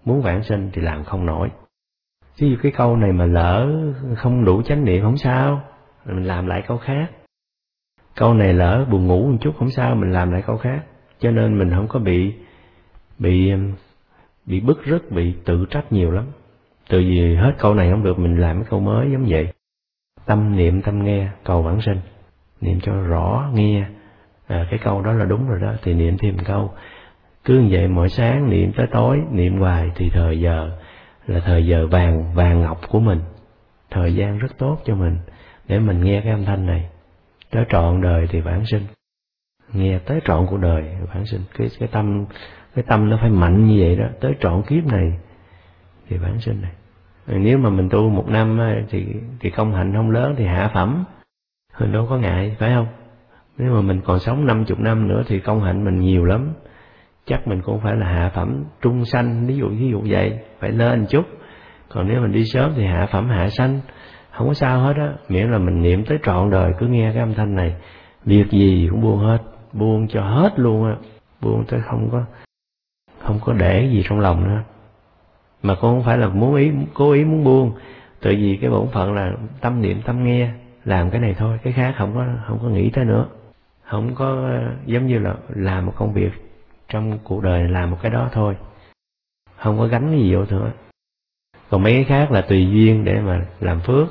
muốn 0.06 0.22
vãng 0.22 0.44
sinh 0.44 0.70
thì 0.74 0.82
làm 0.82 1.04
không 1.04 1.26
nổi 1.26 1.50
ví 2.38 2.50
dụ 2.50 2.56
cái 2.64 2.72
câu 2.72 2.96
này 2.96 3.12
mà 3.12 3.26
lỡ 3.26 3.70
không 4.18 4.46
đủ 4.46 4.62
chánh 4.62 4.86
niệm 4.86 5.04
không 5.04 5.18
sao 5.18 5.62
mình 6.06 6.24
làm 6.24 6.48
lại 6.48 6.64
câu 6.68 6.78
khác. 6.78 7.12
Câu 8.16 8.34
này 8.34 8.54
lỡ 8.54 8.86
buồn 8.92 9.08
ngủ 9.08 9.28
một 9.28 9.38
chút 9.42 9.52
không 9.60 9.70
sao 9.70 9.96
mình 9.96 10.12
làm 10.12 10.32
lại 10.32 10.42
câu 10.48 10.58
khác. 10.58 10.84
Cho 11.20 11.32
nên 11.32 11.60
mình 11.60 11.70
không 11.70 11.88
có 11.88 12.00
bị 12.00 12.34
bị 13.20 13.52
bị 14.46 14.60
bức 14.60 14.86
rứt 14.86 15.12
bị 15.12 15.34
tự 15.46 15.66
trách 15.70 15.92
nhiều 15.92 16.12
lắm. 16.12 16.26
Từ 16.90 17.00
vì 17.00 17.36
hết 17.36 17.52
câu 17.58 17.74
này 17.74 17.92
không 17.92 18.04
được 18.04 18.20
mình 18.20 18.38
làm 18.38 18.56
cái 18.60 18.68
câu 18.70 18.80
mới 18.80 19.12
giống 19.12 19.26
vậy. 19.28 19.48
Tâm 20.26 20.56
niệm 20.56 20.82
tâm 20.82 21.04
nghe 21.04 21.28
cầu 21.44 21.62
vãng 21.62 21.82
sinh 21.82 22.00
niệm 22.62 22.80
cho 22.82 22.94
rõ 22.94 23.50
nghe. 23.54 23.86
À, 24.48 24.68
cái 24.70 24.80
câu 24.84 25.02
đó 25.02 25.14
là 25.14 25.26
đúng 25.26 25.50
rồi 25.50 25.60
đó 25.60 25.74
thì 25.84 25.94
niệm 25.94 26.18
thêm 26.18 26.38
câu. 26.46 26.72
Cứ 27.44 27.60
như 27.60 27.68
vậy 27.72 27.88
mỗi 27.88 28.10
sáng 28.10 28.50
niệm 28.50 28.72
tới 28.78 28.88
tối 28.92 29.20
niệm 29.32 29.60
hoài 29.60 29.92
thì 29.96 30.10
thời 30.10 30.40
giờ 30.40 30.72
là 31.32 31.40
thời 31.40 31.66
giờ 31.66 31.88
vàng 31.88 32.34
vàng 32.34 32.62
ngọc 32.62 32.82
của 32.90 33.00
mình. 33.00 33.20
Thời 33.90 34.16
gian 34.16 34.38
rất 34.38 34.58
tốt 34.58 34.78
cho 34.86 34.96
mình. 34.96 35.18
Để 35.68 35.80
mình 35.80 36.04
nghe 36.04 36.22
cái 36.22 36.32
âm 36.32 36.46
thanh 36.46 36.66
này. 36.66 36.90
Tới 37.52 37.66
trọn 37.70 38.02
đời 38.02 38.28
thì 38.30 38.42
vãng 38.42 38.66
sinh. 38.66 38.84
Nghe 39.74 40.00
tới 40.00 40.20
trọn 40.26 40.46
cuộc 40.50 40.58
đời 40.58 40.84
vãng 41.14 41.26
sinh. 41.26 41.42
Cái 41.58 41.68
cái 41.80 41.90
tâm 41.92 42.26
cái 42.76 42.84
tâm 42.88 43.10
nó 43.10 43.18
phải 43.22 43.30
mạnh 43.30 43.68
như 43.68 43.78
vậy 43.80 43.96
đó. 43.96 44.06
Tới 44.20 44.34
trọn 44.40 44.62
kiếp 44.62 44.86
này 44.86 45.20
thì 46.10 46.18
vãng 46.18 46.40
sinh 46.40 46.62
này. 46.62 46.72
Nếu 47.28 47.58
mà 47.58 47.70
mình 47.70 47.90
tu 47.90 48.10
một 48.10 48.28
năm 48.28 48.60
thì 48.90 49.06
thì 49.40 49.50
công 49.50 49.74
hạnh 49.74 49.94
không 49.96 50.12
lớn 50.12 50.36
thì 50.38 50.46
hạ 50.46 50.72
phẩm. 50.74 51.06
Mình 51.80 51.92
đâu 51.92 52.08
có 52.10 52.18
ngại, 52.18 52.56
phải 52.60 52.72
không? 52.74 52.88
Nếu 53.58 53.74
mà 53.74 53.82
mình 53.82 54.02
còn 54.06 54.20
sống 54.20 54.46
năm 54.46 54.66
chục 54.66 54.80
năm 54.80 55.08
nữa 55.08 55.24
thì 55.28 55.40
công 55.40 55.64
hạnh 55.64 55.86
mình 55.86 56.00
nhiều 56.00 56.26
lắm 56.26 56.54
chắc 57.26 57.48
mình 57.48 57.62
cũng 57.62 57.80
phải 57.80 57.96
là 57.96 58.06
hạ 58.06 58.32
phẩm 58.34 58.64
trung 58.82 59.06
sanh, 59.06 59.48
ví 59.48 59.56
dụ 59.56 59.70
ví 59.70 59.90
dụ 59.92 60.02
vậy, 60.08 60.40
phải 60.60 60.72
lên 60.72 61.06
chút. 61.10 61.26
Còn 61.90 62.08
nếu 62.08 62.22
mình 62.22 62.32
đi 62.32 62.46
sớm 62.46 62.72
thì 62.76 62.86
hạ 62.86 63.08
phẩm 63.12 63.30
hạ 63.30 63.50
sanh. 63.50 63.80
Không 64.32 64.48
có 64.48 64.54
sao 64.54 64.80
hết 64.80 64.94
á, 64.98 65.14
miễn 65.30 65.52
là 65.52 65.58
mình 65.58 65.82
niệm 65.82 66.06
tới 66.06 66.18
trọn 66.24 66.50
đời, 66.50 66.72
cứ 66.80 66.88
nghe 66.88 67.12
cái 67.14 67.20
âm 67.20 67.34
thanh 67.34 67.56
này, 67.56 67.76
việc 68.26 68.52
gì 68.52 68.88
cũng 68.92 69.02
buông 69.02 69.20
hết, 69.20 69.38
buông 69.74 70.08
cho 70.08 70.22
hết 70.22 70.60
luôn 70.60 70.86
á, 70.86 70.96
buông 71.42 71.66
tới 71.68 71.82
không 71.82 72.10
có 72.12 72.24
không 73.24 73.40
có 73.46 73.54
để 73.54 73.90
gì 73.92 74.04
trong 74.10 74.20
lòng 74.20 74.44
nữa. 74.44 74.64
Mà 75.64 75.76
cũng 75.76 75.82
không 75.82 76.04
phải 76.04 76.18
là 76.18 76.28
muốn 76.28 76.56
ý, 76.56 76.72
cố 76.94 77.12
ý 77.12 77.24
muốn 77.24 77.44
buông 77.44 77.72
tự 78.22 78.30
vì 78.30 78.58
cái 78.62 78.70
bổn 78.70 78.88
phận 78.88 79.14
là 79.14 79.32
tâm 79.62 79.82
niệm, 79.82 80.02
tâm 80.06 80.24
nghe, 80.24 80.52
làm 80.86 81.10
cái 81.10 81.22
này 81.22 81.36
thôi, 81.38 81.60
cái 81.64 81.74
khác 81.74 81.96
không 81.98 82.14
có 82.16 82.26
không 82.48 82.60
có 82.62 82.68
nghĩ 82.68 82.90
tới 82.90 83.06
nữa. 83.06 83.26
Không 83.84 84.16
có, 84.16 84.50
giống 84.86 85.08
như 85.08 85.20
là 85.20 85.36
làm 85.50 85.86
một 85.86 85.94
công 85.96 86.14
việc 86.14 86.32
trong 86.92 87.20
cuộc 87.24 87.44
đời 87.44 87.68
làm 87.68 87.92
một 87.92 87.98
cái 88.02 88.12
đó 88.12 88.30
thôi. 88.32 88.58
Không 89.56 89.78
có 89.78 89.88
gánh 89.88 90.12
cái 90.12 90.20
gì 90.20 90.36
vô 90.36 90.46
nữa. 90.50 90.72
Còn 91.70 91.84
mấy 91.84 91.94
cái 91.94 92.04
khác 92.04 92.32
là 92.32 92.42
tùy 92.42 92.68
duyên 92.72 93.06
để 93.06 93.20
mà 93.20 93.46
làm 93.60 93.80
phước 93.80 94.08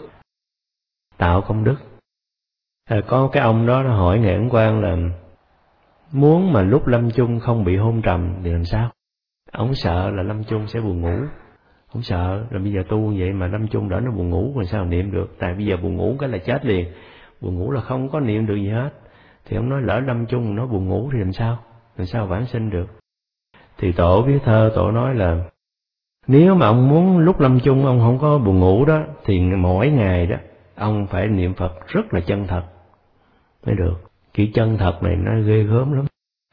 tạo 1.17 1.41
công 1.43 1.65
đức. 1.65 1.77
À, 2.89 3.01
có 3.07 3.29
cái 3.33 3.43
ông 3.43 3.67
đó 3.67 3.83
nó 3.83 3.97
hỏi 3.97 4.19
nghệ 4.19 4.35
ấn 4.35 4.49
quan 4.49 4.81
là 4.81 4.97
muốn 6.13 6.53
mà 6.53 6.63
lúc 6.63 6.87
lâm 6.87 7.11
chung 7.11 7.41
không 7.41 7.65
bị 7.65 7.77
hôn 7.77 8.03
trầm 8.03 8.35
thì 8.45 8.51
làm 8.51 8.65
sao? 8.65 8.91
Ông 9.53 9.75
sợ 9.75 10.11
là 10.11 10.23
lâm 10.23 10.45
chung 10.45 10.67
sẽ 10.67 10.81
buồn 10.81 11.01
ngủ. 11.01 11.27
Không 11.93 12.03
sợ 12.03 12.47
là 12.51 12.59
bây 12.59 12.73
giờ 12.73 12.83
tu 12.89 13.15
vậy 13.19 13.33
mà 13.33 13.47
lâm 13.47 13.69
chung 13.69 13.89
đỡ 13.89 14.01
nó 14.01 14.11
buồn 14.11 14.31
ngủ 14.31 14.53
rồi 14.57 14.67
sao 14.67 14.85
niệm 14.85 15.13
được? 15.13 15.37
Tại 15.39 15.55
bây 15.55 15.67
giờ 15.67 15.77
buồn 15.77 15.97
ngủ 15.97 16.17
cái 16.19 16.29
là 16.29 16.39
chết 16.39 16.65
liền. 16.65 16.93
Buồn 17.41 17.59
ngủ 17.59 17.71
là 17.71 17.81
không 17.81 18.09
có 18.09 18.21
niệm 18.21 18.47
được 18.47 18.57
gì 18.57 18.69
hết. 18.69 18.91
Thì 19.45 19.57
ông 19.57 19.69
nói 19.69 19.83
lỡ 19.83 20.01
lâm 20.01 20.27
chung 20.27 20.57
nó 20.57 20.67
buồn 20.67 20.89
ngủ 20.89 21.11
thì 21.13 21.19
làm 21.19 21.33
sao? 21.33 21.59
Làm 22.01 22.07
sao 22.07 22.27
vãng 22.27 22.47
sinh 22.47 22.71
được? 22.71 22.87
Thì 23.79 23.93
tổ 23.93 24.23
viết 24.23 24.39
thơ, 24.45 24.73
tổ 24.75 24.91
nói 24.91 25.15
là, 25.15 25.45
nếu 26.27 26.55
mà 26.55 26.67
ông 26.67 26.89
muốn 26.89 27.19
lúc 27.19 27.41
lâm 27.41 27.61
chung 27.61 27.87
ông 27.87 28.01
không 28.01 28.19
có 28.19 28.39
buồn 28.39 28.59
ngủ 28.59 28.85
đó, 28.85 29.03
thì 29.25 29.41
mỗi 29.41 29.91
ngày 29.91 30.27
đó, 30.27 30.37
ông 30.77 31.07
phải 31.07 31.27
niệm 31.27 31.55
phật 31.55 31.87
rất 31.87 32.15
là 32.15 32.21
chân 32.21 32.47
thật. 32.47 32.63
Mới 33.67 33.75
được. 33.75 34.11
Kỹ 34.35 34.51
chân 34.55 34.77
thật 34.79 35.03
này 35.03 35.17
nó 35.17 35.41
ghê 35.41 35.63
gớm 35.63 35.93
lắm. 35.93 36.05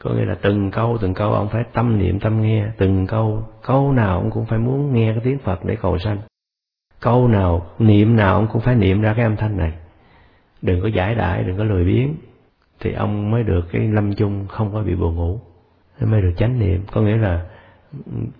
Có 0.03 0.11
nghĩa 0.11 0.25
là 0.25 0.35
từng 0.41 0.71
câu 0.71 0.97
từng 1.01 1.13
câu 1.13 1.33
ông 1.33 1.49
phải 1.49 1.63
tâm 1.73 1.99
niệm, 1.99 2.19
tâm 2.19 2.41
nghe. 2.41 2.65
Từng 2.77 3.07
câu 3.07 3.43
câu 3.61 3.91
nào 3.93 4.19
ông 4.19 4.31
cũng 4.31 4.45
phải 4.45 4.59
muốn 4.59 4.93
nghe 4.93 5.11
cái 5.11 5.21
tiếng 5.23 5.39
phật 5.39 5.65
để 5.65 5.77
cầu 5.81 5.97
sanh. 5.97 6.17
Câu 6.99 7.27
nào, 7.27 7.65
niệm 7.79 8.15
nào 8.15 8.35
ông 8.35 8.47
cũng 8.51 8.61
phải 8.61 8.75
niệm 8.75 9.01
ra 9.01 9.13
cái 9.13 9.25
âm 9.25 9.35
thanh 9.35 9.57
này. 9.57 9.71
Đừng 10.61 10.81
có 10.81 10.87
giải 10.87 11.15
đại 11.15 11.43
đừng 11.43 11.57
có 11.57 11.63
lười 11.63 11.85
biếng 11.85 12.15
thì 12.79 12.93
ông 12.93 13.31
mới 13.31 13.43
được 13.43 13.61
cái 13.71 13.87
lâm 13.87 14.13
chung 14.13 14.47
không 14.47 14.73
có 14.73 14.81
bị 14.81 14.95
buồn 14.95 15.15
ngủ, 15.15 15.39
mới 16.01 16.21
được 16.21 16.33
chánh 16.37 16.59
niệm. 16.59 16.83
Có 16.91 17.01
nghĩa 17.01 17.17
là 17.17 17.45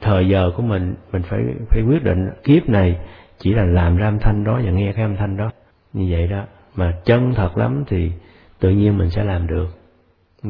thời 0.01 0.27
giờ 0.27 0.51
của 0.55 0.63
mình 0.63 0.95
mình 1.11 1.21
phải 1.21 1.39
phải 1.69 1.81
quyết 1.87 2.03
định 2.03 2.29
kiếp 2.43 2.69
này 2.69 2.99
chỉ 3.37 3.53
là 3.53 3.63
làm 3.63 3.97
ra 3.97 4.07
âm 4.07 4.19
thanh 4.19 4.43
đó 4.43 4.59
và 4.65 4.71
nghe 4.71 4.93
cái 4.93 5.03
âm 5.03 5.15
thanh 5.15 5.37
đó. 5.37 5.51
Như 5.93 6.07
vậy 6.11 6.27
đó. 6.27 6.43
Mà 6.75 6.93
chân 7.05 7.33
thật 7.33 7.57
lắm 7.57 7.83
thì 7.87 8.11
tự 8.59 8.69
nhiên 8.69 8.97
mình 8.97 9.09
sẽ 9.09 9.23
làm 9.23 9.47
được. 9.47 9.67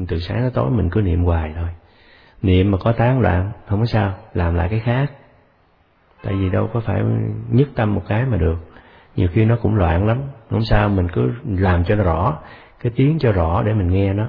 Từ 0.08 0.20
sáng 0.20 0.41
tới 0.41 0.51
tối 0.53 0.72
mình 0.72 0.89
cứ 0.89 1.01
niệm 1.01 1.24
hoài 1.24 1.53
thôi. 1.56 1.70
Niệm 2.41 2.72
mà 2.72 2.77
có 2.77 2.91
tán 2.91 3.20
loạn, 3.20 3.51
không 3.67 3.79
có 3.79 3.86
sao. 3.86 4.13
Làm 4.34 4.56
lại 4.56 4.67
cái 4.70 4.79
khác. 4.79 5.12
Tại 6.24 6.34
vì 6.34 6.50
đâu 6.50 6.70
có 6.74 6.79
phải 6.79 7.01
nhất 7.51 7.67
tâm 7.75 7.96
một 7.96 8.03
cái 8.08 8.25
mà 8.25 8.38
được. 8.38 8.58
Nhiều 9.15 9.27
khi 9.34 9.46
nó 9.46 9.58
cũng 9.62 9.75
loạn 9.75 10.08
lắm. 10.08 10.22
Không 10.50 10.62
sao, 10.62 10.89
mình 10.89 11.08
cứ 11.13 11.32
làm 11.46 11.84
cho 11.84 11.96
nó 11.96 12.03
rõ 12.03 12.39
cái 12.79 12.91
tiếng 12.96 13.19
cho 13.19 13.31
rõ 13.31 13.63
để 13.63 13.74
mình 13.74 13.91
nghe 13.91 14.13
nó. 14.13 14.27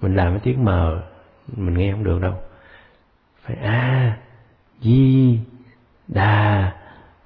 Mình 0.00 0.16
làm 0.16 0.32
cái 0.32 0.40
tiếng 0.42 0.64
mờ, 0.64 1.02
mình 1.56 1.78
nghe 1.78 1.92
không 1.92 2.04
được 2.04 2.20
đâu. 2.22 2.34
Phải, 3.42 3.56
a, 3.56 4.16
di, 4.80 5.38
đà, 6.08 6.72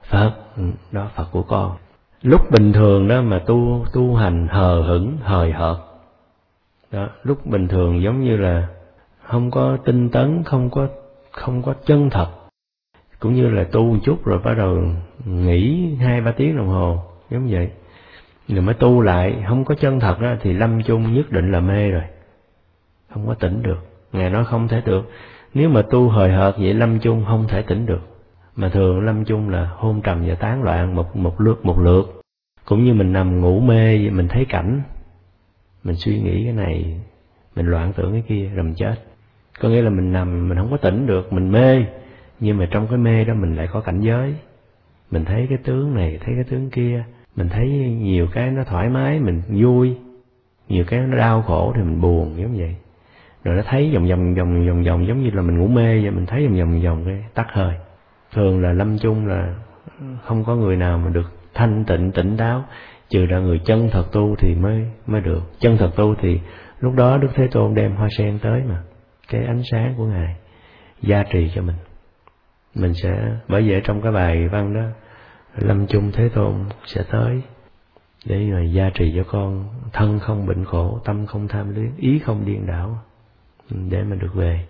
phật. 0.05 0.35
Ừ, 0.57 0.63
đó, 0.93 1.11
phật 1.15 1.29
của 1.33 1.43
con. 1.43 1.77
Lúc 2.23 2.51
bình 2.51 2.73
thường 2.73 3.09
đó 3.09 3.23
mà 3.23 3.39
tu 3.47 3.87
tu 3.93 4.15
hành 4.15 4.49
hờ 4.49 4.83
hững, 4.83 5.17
hời 5.23 5.53
hợt. 5.53 5.77
Đó, 6.91 7.09
lúc 7.23 7.47
bình 7.47 7.69
thường 7.69 8.03
giống 8.03 8.21
như 8.21 8.37
là 8.37 8.69
không 9.23 9.51
có 9.51 9.77
tinh 9.85 10.11
tấn, 10.11 10.43
không 10.45 10.71
có 10.71 10.89
không 11.31 11.63
có 11.63 11.75
chân 11.85 12.11
thật. 12.11 12.29
Cũng 13.19 13.35
như 13.35 13.49
là 13.49 13.65
tu 13.65 13.83
một 13.93 13.99
chút 14.05 14.25
rồi 14.25 14.39
bắt 14.39 14.55
đầu 14.55 14.79
nghỉ 15.25 15.95
hai 16.01 16.21
ba 16.21 16.33
tiếng 16.33 16.57
đồng 16.57 16.69
hồ, 16.69 16.99
giống 17.31 17.49
vậy 17.51 17.71
rồi 18.49 18.63
mới 18.63 18.75
tu 18.75 19.01
lại, 19.01 19.45
không 19.49 19.65
có 19.65 19.75
chân 19.75 20.01
thật 20.01 20.21
đó 20.21 20.35
thì 20.41 20.53
lâm 20.53 20.83
chung 20.83 21.15
nhất 21.15 21.31
định 21.31 21.53
là 21.53 21.61
mê 21.61 21.91
rồi. 21.91 22.03
Không 23.11 23.27
có 23.27 23.35
tỉnh 23.35 23.63
được. 23.63 23.79
Ngài 24.13 24.31
nói 24.31 24.45
không 24.45 24.69
thể 24.69 24.83
được 24.85 25.11
nếu 25.55 25.69
mà 25.69 25.83
tu 25.83 26.09
hời 26.09 26.33
hợt 26.33 26.55
vậy, 26.59 26.75
lâm 26.75 26.99
chung 26.99 27.25
không 27.29 27.49
thể 27.49 27.63
tỉnh 27.63 27.87
được. 27.87 28.01
Mà 28.57 28.69
thường 28.69 29.01
lâm 29.01 29.25
chung 29.25 29.49
là 29.49 29.71
hôn 29.77 30.01
trầm 30.03 30.23
và 30.27 30.35
tán 30.35 30.63
loạn 30.63 30.95
một 30.95 31.17
một 31.17 31.41
lượt 31.41 31.67
một 31.67 31.81
lượt. 31.81 32.21
Cũng 32.65 32.85
như 32.85 32.95
mình 32.95 33.13
nằm 33.13 33.41
ngủ 33.41 33.61
mê 33.61 33.99
vậy, 33.99 34.11
mình 34.11 34.29
thấy 34.29 34.45
cảnh. 34.45 34.83
Mình 35.85 35.97
suy 35.97 36.21
nghĩ 36.21 36.45
cái 36.45 36.53
này, 36.53 37.01
mình 37.57 37.67
loạn 37.67 37.93
tưởng 37.93 38.13
cái 38.13 38.23
kia 38.29 38.51
rồi 38.55 38.65
mình 38.65 38.75
chết. 38.75 38.95
Có 39.61 39.69
nghĩa 39.69 39.83
là 39.83 39.91
mình 39.91 40.13
nằm, 40.13 40.49
mình 40.49 40.59
không 40.59 40.71
có 40.71 40.77
tỉnh 40.77 41.07
được, 41.07 41.33
mình 41.33 41.53
mê. 41.53 41.85
Nhưng 42.41 42.59
mà 42.59 42.69
trong 42.71 42.87
cái 42.89 42.99
mê 42.99 43.25
đó 43.25 43.35
mình 43.35 43.57
lại 43.57 43.69
có 43.73 43.81
cảnh 43.81 44.01
giới. 44.01 44.35
Mình 45.11 45.25
thấy 45.25 45.47
cái 45.49 45.59
tướng 45.65 45.95
này, 45.95 46.19
thấy 46.25 46.35
cái 46.35 46.45
tướng 46.45 46.71
kia 46.71 47.05
mình 47.37 47.49
thấy 47.49 47.69
nhiều 48.01 48.27
cái 48.33 48.51
nó 48.51 48.65
thoải 48.65 48.89
mái, 48.89 49.21
mình 49.21 49.43
vui. 49.49 49.97
Nhiều 50.69 50.85
cái 50.87 51.01
nó 51.01 51.17
đau 51.17 51.43
khổ 51.43 51.73
thì 51.77 51.83
mình 51.83 52.01
buồn, 52.01 52.35
giống 52.37 52.57
vậy. 52.57 52.77
Rồi 53.45 53.57
nó 53.57 53.63
thấy 53.67 53.91
vòng 53.95 54.09
vòng 54.09 54.35
vòng 54.35 54.67
vòng 54.67 54.85
vòng 54.85 55.07
giống 55.07 55.23
như 55.23 55.31
là 55.31 55.43
mình 55.43 55.59
ngủ 55.59 55.67
mê 55.67 56.01
vậy, 56.03 56.11
mình 56.11 56.27
thấy 56.27 56.47
vòng 56.47 56.59
vòng 56.59 56.83
vòng 56.83 57.05
cái 57.05 57.25
tắt 57.35 57.47
hơi. 57.53 57.75
Thường 58.33 58.63
là 58.63 58.73
lâm 58.73 58.99
chung 58.99 59.27
là 59.27 59.55
không 60.25 60.45
có 60.45 60.57
người 60.57 60.77
nào 60.77 60.99
mà 60.99 61.11
được 61.11 61.33
thanh 61.55 61.85
tịnh, 61.85 62.13
tỉnh 62.13 62.37
táo. 62.37 62.65
Trừ 63.09 63.27
là 63.27 63.39
người 63.39 63.61
chân 63.65 63.89
thật 63.93 64.13
tu 64.13 64.37
thì 64.39 64.55
mới 64.55 64.87
mới 65.07 65.21
được. 65.21 65.43
Chân 65.59 65.77
thật 65.77 65.91
tu 65.97 66.15
thì 66.15 66.41
lúc 66.81 66.95
đó 66.95 67.19
đức 67.19 67.29
thế 67.35 67.49
tôn 67.53 67.75
đem 67.75 67.97
hoa 67.97 68.09
sen 68.19 68.39
tới 68.39 68.63
mà, 68.69 68.83
cái 69.29 69.45
ánh 69.45 69.63
sáng 69.71 69.95
của 69.97 70.05
ngài 70.05 70.37
gia 71.03 71.23
trì 71.23 71.51
cho 71.55 71.63
mình. 71.63 71.77
Mình 72.75 72.95
sẽ, 72.95 73.11
bởi 73.49 73.71
vậy 73.71 73.81
trong 73.85 74.03
cái 74.03 74.13
bài 74.13 74.49
văn 74.49 74.75
đó 74.75 74.81
lâm 75.57 75.87
chung 75.87 76.13
thế 76.13 76.29
tôn 76.29 76.65
sẽ 76.87 77.05
tới 77.11 77.43
để 78.27 78.45
người 78.45 78.73
gia 78.73 78.91
trì 78.91 79.13
cho 79.17 79.25
con. 79.29 79.65
Thân 79.93 80.19
không 80.19 80.47
bệnh 80.47 80.65
khổ, 80.65 81.01
tâm 81.05 81.27
không 81.27 81.49
tham 81.49 81.75
luyến, 81.75 81.91
ý 81.97 82.19
không 82.19 82.45
điên 82.47 82.67
đảo 82.67 82.99
ừ, 83.71 83.77
để 83.91 84.03
mà 84.03 84.17
được 84.17 84.35
về. 84.35 84.67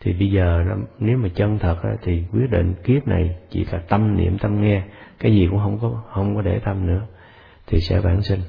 Thì 0.00 0.12
bây 0.12 0.30
giờ 0.30 0.64
nếu 0.98 1.18
mà 1.18 1.28
chân 1.34 1.58
thật 1.58 1.76
thì 2.02 2.24
quyết 2.32 2.50
định 2.50 2.74
kiếp 2.84 3.08
này 3.08 3.36
chỉ 3.50 3.66
là 3.72 3.78
tâm 3.88 4.16
niệm, 4.16 4.38
tâm 4.38 4.62
nghe. 4.62 4.82
Cái 5.18 5.32
gì 5.32 5.48
cũng 5.50 5.58
không 5.58 5.78
có 5.82 6.02
không 6.10 6.36
có 6.36 6.42
để 6.42 6.60
tâm 6.64 6.86
nữa, 6.86 7.02
thì 7.66 7.80
sẽ 7.80 8.00
vãng 8.00 8.22
sinh. 8.22 8.40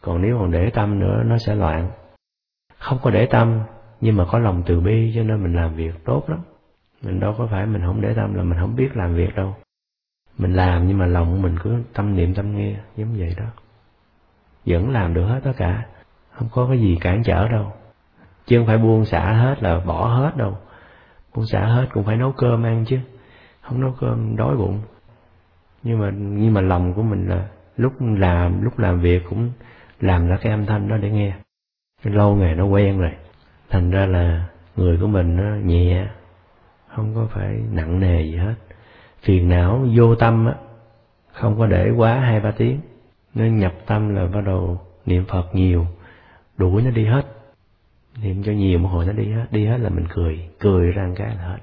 Còn 0.00 0.22
nếu 0.22 0.38
còn 0.38 0.50
để 0.50 0.70
tâm 0.70 0.98
nữa, 0.98 1.22
nó 1.26 1.38
sẽ 1.38 1.54
loạn. 1.54 1.90
Không 2.78 2.98
có 3.02 3.10
để 3.10 3.26
tâm, 3.26 3.60
nhưng 4.00 4.16
mà 4.16 4.24
có 4.24 4.38
lòng 4.38 4.62
từ 4.66 4.80
bi, 4.80 5.12
cho 5.14 5.22
nên 5.22 5.42
mình 5.42 5.54
làm 5.54 5.74
việc 5.74 5.94
tốt 6.04 6.24
lắm. 6.28 6.40
Mình 7.02 7.20
đâu 7.20 7.34
có 7.38 7.48
phải 7.50 7.66
mình 7.66 7.82
không 7.86 8.00
để 8.00 8.14
tâm 8.14 8.34
là 8.34 8.42
mình 8.42 8.58
không 8.60 8.76
biết 8.76 8.96
làm 8.96 9.14
việc 9.14 9.34
đâu 9.34 9.54
mình 10.38 10.52
làm 10.52 10.88
nhưng 10.88 10.98
mà 10.98 11.06
lòng 11.06 11.42
mình 11.42 11.56
cứ 11.62 11.82
tâm 11.94 12.16
niệm 12.16 12.34
tâm 12.34 12.56
nghe, 12.56 12.76
giống 12.96 13.14
vậy 13.18 13.34
đó. 13.36 13.46
Vẫn 14.66 14.90
làm 14.90 15.14
được 15.14 15.26
hết 15.26 15.40
tất 15.44 15.52
cả. 15.56 15.86
Không 16.30 16.48
có 16.52 16.66
cái 16.66 16.78
gì 16.78 16.98
cản 17.00 17.22
trở 17.22 17.48
đâu. 17.48 17.72
Chứ 18.46 18.58
không 18.58 18.66
phải 18.66 18.78
buông 18.78 19.04
xả 19.04 19.32
hết 19.32 19.62
là 19.62 19.80
bỏ 19.80 20.06
hết 20.06 20.36
đâu. 20.36 20.58
Buông 21.34 21.46
xả 21.46 21.66
hết 21.66 21.86
cũng 21.92 22.04
phải 22.04 22.16
nấu 22.16 22.32
cơm 22.32 22.62
ăn 22.62 22.84
chứ. 22.84 22.98
Không 23.62 23.80
nấu 23.80 23.94
cơm 24.00 24.36
đói 24.36 24.56
bụng. 24.56 24.80
Nhưng 25.82 25.98
mà 25.98 26.10
nhưng 26.14 26.54
mà 26.54 26.60
lòng 26.60 26.94
của 26.94 27.02
mình 27.02 27.28
là 27.28 27.48
lúc 27.76 27.92
làm 28.00 28.62
lúc 28.62 28.78
làm 28.78 29.00
việc 29.00 29.22
cũng 29.30 29.50
làm 30.00 30.28
ra 30.28 30.36
cái 30.36 30.52
âm 30.52 30.66
thanh 30.66 30.88
đó 30.88 30.96
để 30.96 31.10
nghe. 31.10 31.32
Lâu 32.02 32.36
ngày 32.36 32.54
nó 32.54 32.64
quen 32.64 33.00
rồi. 33.00 33.12
Thành 33.70 33.90
ra 33.90 34.06
là 34.06 34.48
người 34.76 34.98
của 35.00 35.06
mình 35.06 35.36
nó 35.36 35.56
nhẹ. 35.56 36.06
Không 36.88 37.14
có 37.14 37.26
phải 37.30 37.62
nặng 37.72 38.00
nề 38.00 38.22
gì 38.22 38.36
hết 38.36 38.54
phiền 39.24 39.48
não, 39.48 39.86
vô 39.96 40.14
tâm 40.14 40.46
á, 40.46 40.54
không 41.32 41.58
có 41.58 41.66
để 41.66 41.90
quá 41.90 42.14
hai 42.14 42.40
ba 42.40 42.50
tiếng. 42.50 42.80
Nên 43.34 43.58
nhập 43.58 43.74
tâm 43.86 44.14
là 44.14 44.26
bắt 44.26 44.40
đầu 44.46 44.80
niệm 45.06 45.24
phật 45.28 45.54
nhiều, 45.54 45.86
đuổi 46.56 46.82
nó 46.82 46.90
đi 46.90 47.04
hết. 47.04 47.26
Niệm 48.22 48.42
cho 48.42 48.52
nhiều 48.52 48.78
một 48.78 48.88
hồi 48.88 49.06
nó 49.06 49.12
đi 49.12 49.32
hết 49.32 49.46
đi 49.50 49.66
hết 49.66 49.78
là 49.80 49.88
mình 49.88 50.06
cười 50.14 50.48
cười 50.58 50.92
ra 50.92 51.08
cái 51.16 51.28
là 51.36 51.42
hết. 51.42 51.58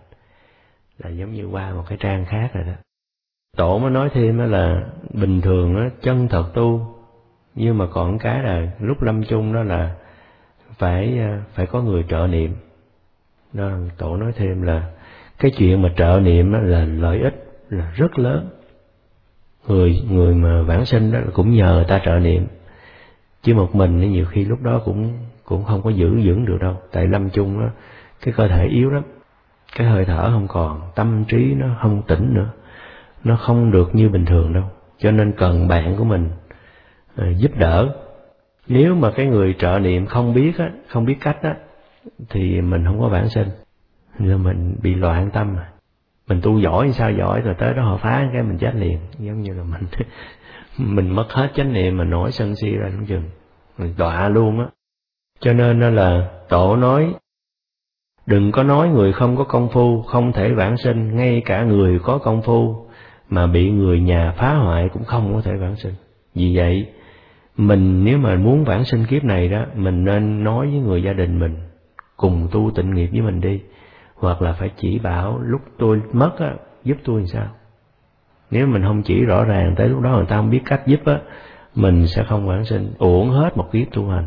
Là 0.98 1.10
giống 1.10 1.34
như 1.34 1.46
qua 1.46 1.74
một 1.74 1.84
cái 1.88 1.98
trang 2.02 2.26
khác 2.26 2.50
rồi 2.54 2.64
đó. 2.64 2.74
Tổ 3.58 3.80
mới 3.80 3.92
nói 3.92 4.10
thêm 4.14 4.52
là 4.52 4.84
bình 5.14 5.42
thường 5.42 5.76
á, 5.76 5.90
chân 6.02 6.28
thật 6.28 6.46
tu, 6.54 6.96
nhưng 7.56 7.78
mà 7.78 7.88
còn 7.92 8.20
cái 8.20 8.44
là 8.44 8.72
lúc 8.80 9.02
lâm 9.02 9.24
chung 9.24 9.54
đó 9.54 9.64
là 9.64 9.96
phải 10.78 11.20
à, 11.20 11.44
phải 11.54 11.66
có 11.66 11.82
người 11.82 12.06
trợ 12.10 12.28
niệm. 12.28 12.56
Đó, 13.54 13.72
tổ 13.98 14.18
nói 14.18 14.32
thêm 14.36 14.62
là 14.62 14.90
cái 15.40 15.52
chuyện 15.58 15.82
mà 15.82 15.90
trợ 15.98 16.20
niệm 16.24 16.54
là 16.54 16.86
lợi 16.86 17.20
ích 17.20 17.51
là 17.72 17.92
rất 17.96 18.20
lớn. 18.20 18.50
Người 19.68 20.02
người 20.10 20.36
mà 20.36 20.62
vãng 20.62 20.86
sinh 20.86 21.12
đó 21.12 21.20
cũng 21.34 21.54
nhờ 21.54 21.74
người 21.74 21.86
ta 21.88 22.02
trợ 22.06 22.20
niệm. 22.20 22.48
Chứ 23.42 23.54
một 23.54 23.76
mình 23.76 24.02
thì 24.02 24.08
nhiều 24.08 24.26
khi 24.26 24.46
lúc 24.46 24.62
đó 24.62 24.82
cũng 24.86 25.18
cũng 25.46 25.64
không 25.64 25.82
có 25.82 25.90
giữ 25.90 26.22
dưỡng 26.26 26.46
được 26.46 26.58
đâu. 26.62 26.76
Tại 26.92 27.08
lâm 27.08 27.30
chung 27.30 27.60
đó 27.60 27.68
cái 28.22 28.34
cơ 28.38 28.48
thể 28.48 28.68
yếu 28.68 28.90
lắm. 28.90 29.04
Cái 29.76 29.88
hơi 29.88 30.06
thở 30.06 30.30
không 30.32 30.48
còn 30.48 30.82
tâm 30.96 31.24
trí 31.28 31.54
nó 31.54 31.68
không 31.82 32.02
tỉnh 32.08 32.34
nữa. 32.34 32.50
Nó 33.24 33.36
không 33.36 33.72
được 33.72 33.96
như 33.96 34.10
bình 34.10 34.26
thường 34.26 34.54
đâu. 34.54 34.64
Cho 34.98 35.12
nên 35.12 35.32
cần 35.38 35.68
bạn 35.68 35.96
của 35.98 36.04
mình 36.04 36.30
à, 37.16 37.26
giúp 37.38 37.52
đỡ. 37.58 37.96
Nếu 38.68 38.96
mà 38.96 39.12
cái 39.12 39.26
người 39.26 39.56
trợ 39.60 39.80
niệm 39.80 40.06
không 40.06 40.34
biết 40.34 40.58
á 40.58 40.72
không 40.88 41.06
biết 41.06 41.18
cách 41.22 41.38
á 41.42 41.56
thì 42.30 42.62
mình 42.62 42.86
không 42.86 43.00
có 43.00 43.10
bản 43.10 43.30
sinh 43.30 43.48
nên 44.20 44.44
mình 44.44 44.76
bị 44.82 44.96
loạn 44.96 45.30
tâm 45.34 45.56
à 45.58 45.71
mình 46.32 46.42
tu 46.42 46.60
giỏi 46.60 46.92
sao 46.92 47.12
giỏi, 47.12 47.42
rồi 47.42 47.56
tới 47.58 47.74
đó 47.74 47.84
họ 47.84 47.98
phá 47.98 48.30
cái 48.34 48.44
mình 48.44 48.58
chết 48.58 48.76
liền. 48.76 48.98
Giống 49.20 49.42
như 49.42 49.54
là 49.54 49.64
mình 49.64 49.84
mình 50.96 51.16
mất 51.16 51.26
hết 51.30 51.52
chánh 51.56 51.74
niệm 51.74 51.98
mà 51.98 52.04
nổi 52.04 52.32
sân 52.32 52.56
si 52.56 52.72
ra 52.72 52.90
đúng 52.90 53.06
chừng. 53.06 53.24
Mình 53.78 53.94
đọa 53.98 54.30
luôn 54.30 54.60
á. 54.60 54.66
Cho 55.40 55.54
nên 55.54 55.80
đó 55.80 55.90
là 55.90 56.30
tổ 56.50 56.76
nói, 56.76 57.14
đừng 58.26 58.52
có 58.52 58.64
nói 58.64 58.90
người 58.90 59.14
không 59.14 59.38
có 59.38 59.44
công 59.44 59.70
phu, 59.70 60.02
không 60.02 60.34
thể 60.34 60.54
vãng 60.54 60.78
sinh. 60.78 61.16
Ngay 61.16 61.42
cả 61.46 61.64
người 61.64 62.00
có 62.00 62.18
công 62.18 62.42
phu 62.42 62.86
mà 63.30 63.48
bị 63.48 63.72
người 63.72 64.00
nhà 64.00 64.34
phá 64.38 64.54
hoại 64.54 64.90
cũng 64.94 65.04
không 65.04 65.34
có 65.34 65.42
thể 65.42 65.52
vãng 65.56 65.76
sinh. 65.76 65.94
Vì 66.36 66.56
vậy, 66.56 66.86
mình 67.58 68.04
nếu 68.04 68.18
mà 68.18 68.36
muốn 68.36 68.64
vãng 68.64 68.86
sinh 68.86 69.06
kiếp 69.06 69.24
này 69.24 69.48
đó, 69.48 69.66
mình 69.76 70.06
nên 70.06 70.44
nói 70.44 70.68
với 70.68 70.80
người 70.80 71.04
gia 71.04 71.14
đình 71.14 71.40
mình, 71.40 71.56
cùng 72.18 72.48
tu 72.52 72.72
tịnh 72.76 72.94
nghiệp 72.94 73.10
với 73.12 73.22
mình 73.22 73.42
đi 73.42 73.60
hoặc 74.22 74.42
là 74.42 74.54
phải 74.54 74.72
chỉ 74.78 75.00
bảo 75.00 75.40
lúc 75.40 75.62
tôi 75.78 76.02
mất 76.14 76.32
á, 76.40 76.54
giúp 76.84 76.98
tôi 77.04 77.20
làm 77.20 77.28
sao? 77.28 77.48
Nếu 78.52 78.68
mình 78.68 78.84
không 78.84 79.04
chỉ 79.04 79.26
rõ 79.26 79.44
ràng 79.44 79.74
tới 79.78 79.88
lúc 79.88 80.02
đó 80.02 80.10
người 80.10 80.26
ta 80.26 80.36
không 80.36 80.50
biết 80.50 80.62
cách 80.66 80.82
giúp 80.86 81.00
á, 81.06 81.20
mình 81.76 82.08
sẽ 82.08 82.24
không 82.24 82.48
vãng 82.48 82.66
sinh, 82.66 82.94
uổng 82.98 83.30
hết 83.30 83.58
một 83.58 83.72
kiếp 83.72 83.88
tu 83.94 84.10
hành. 84.10 84.26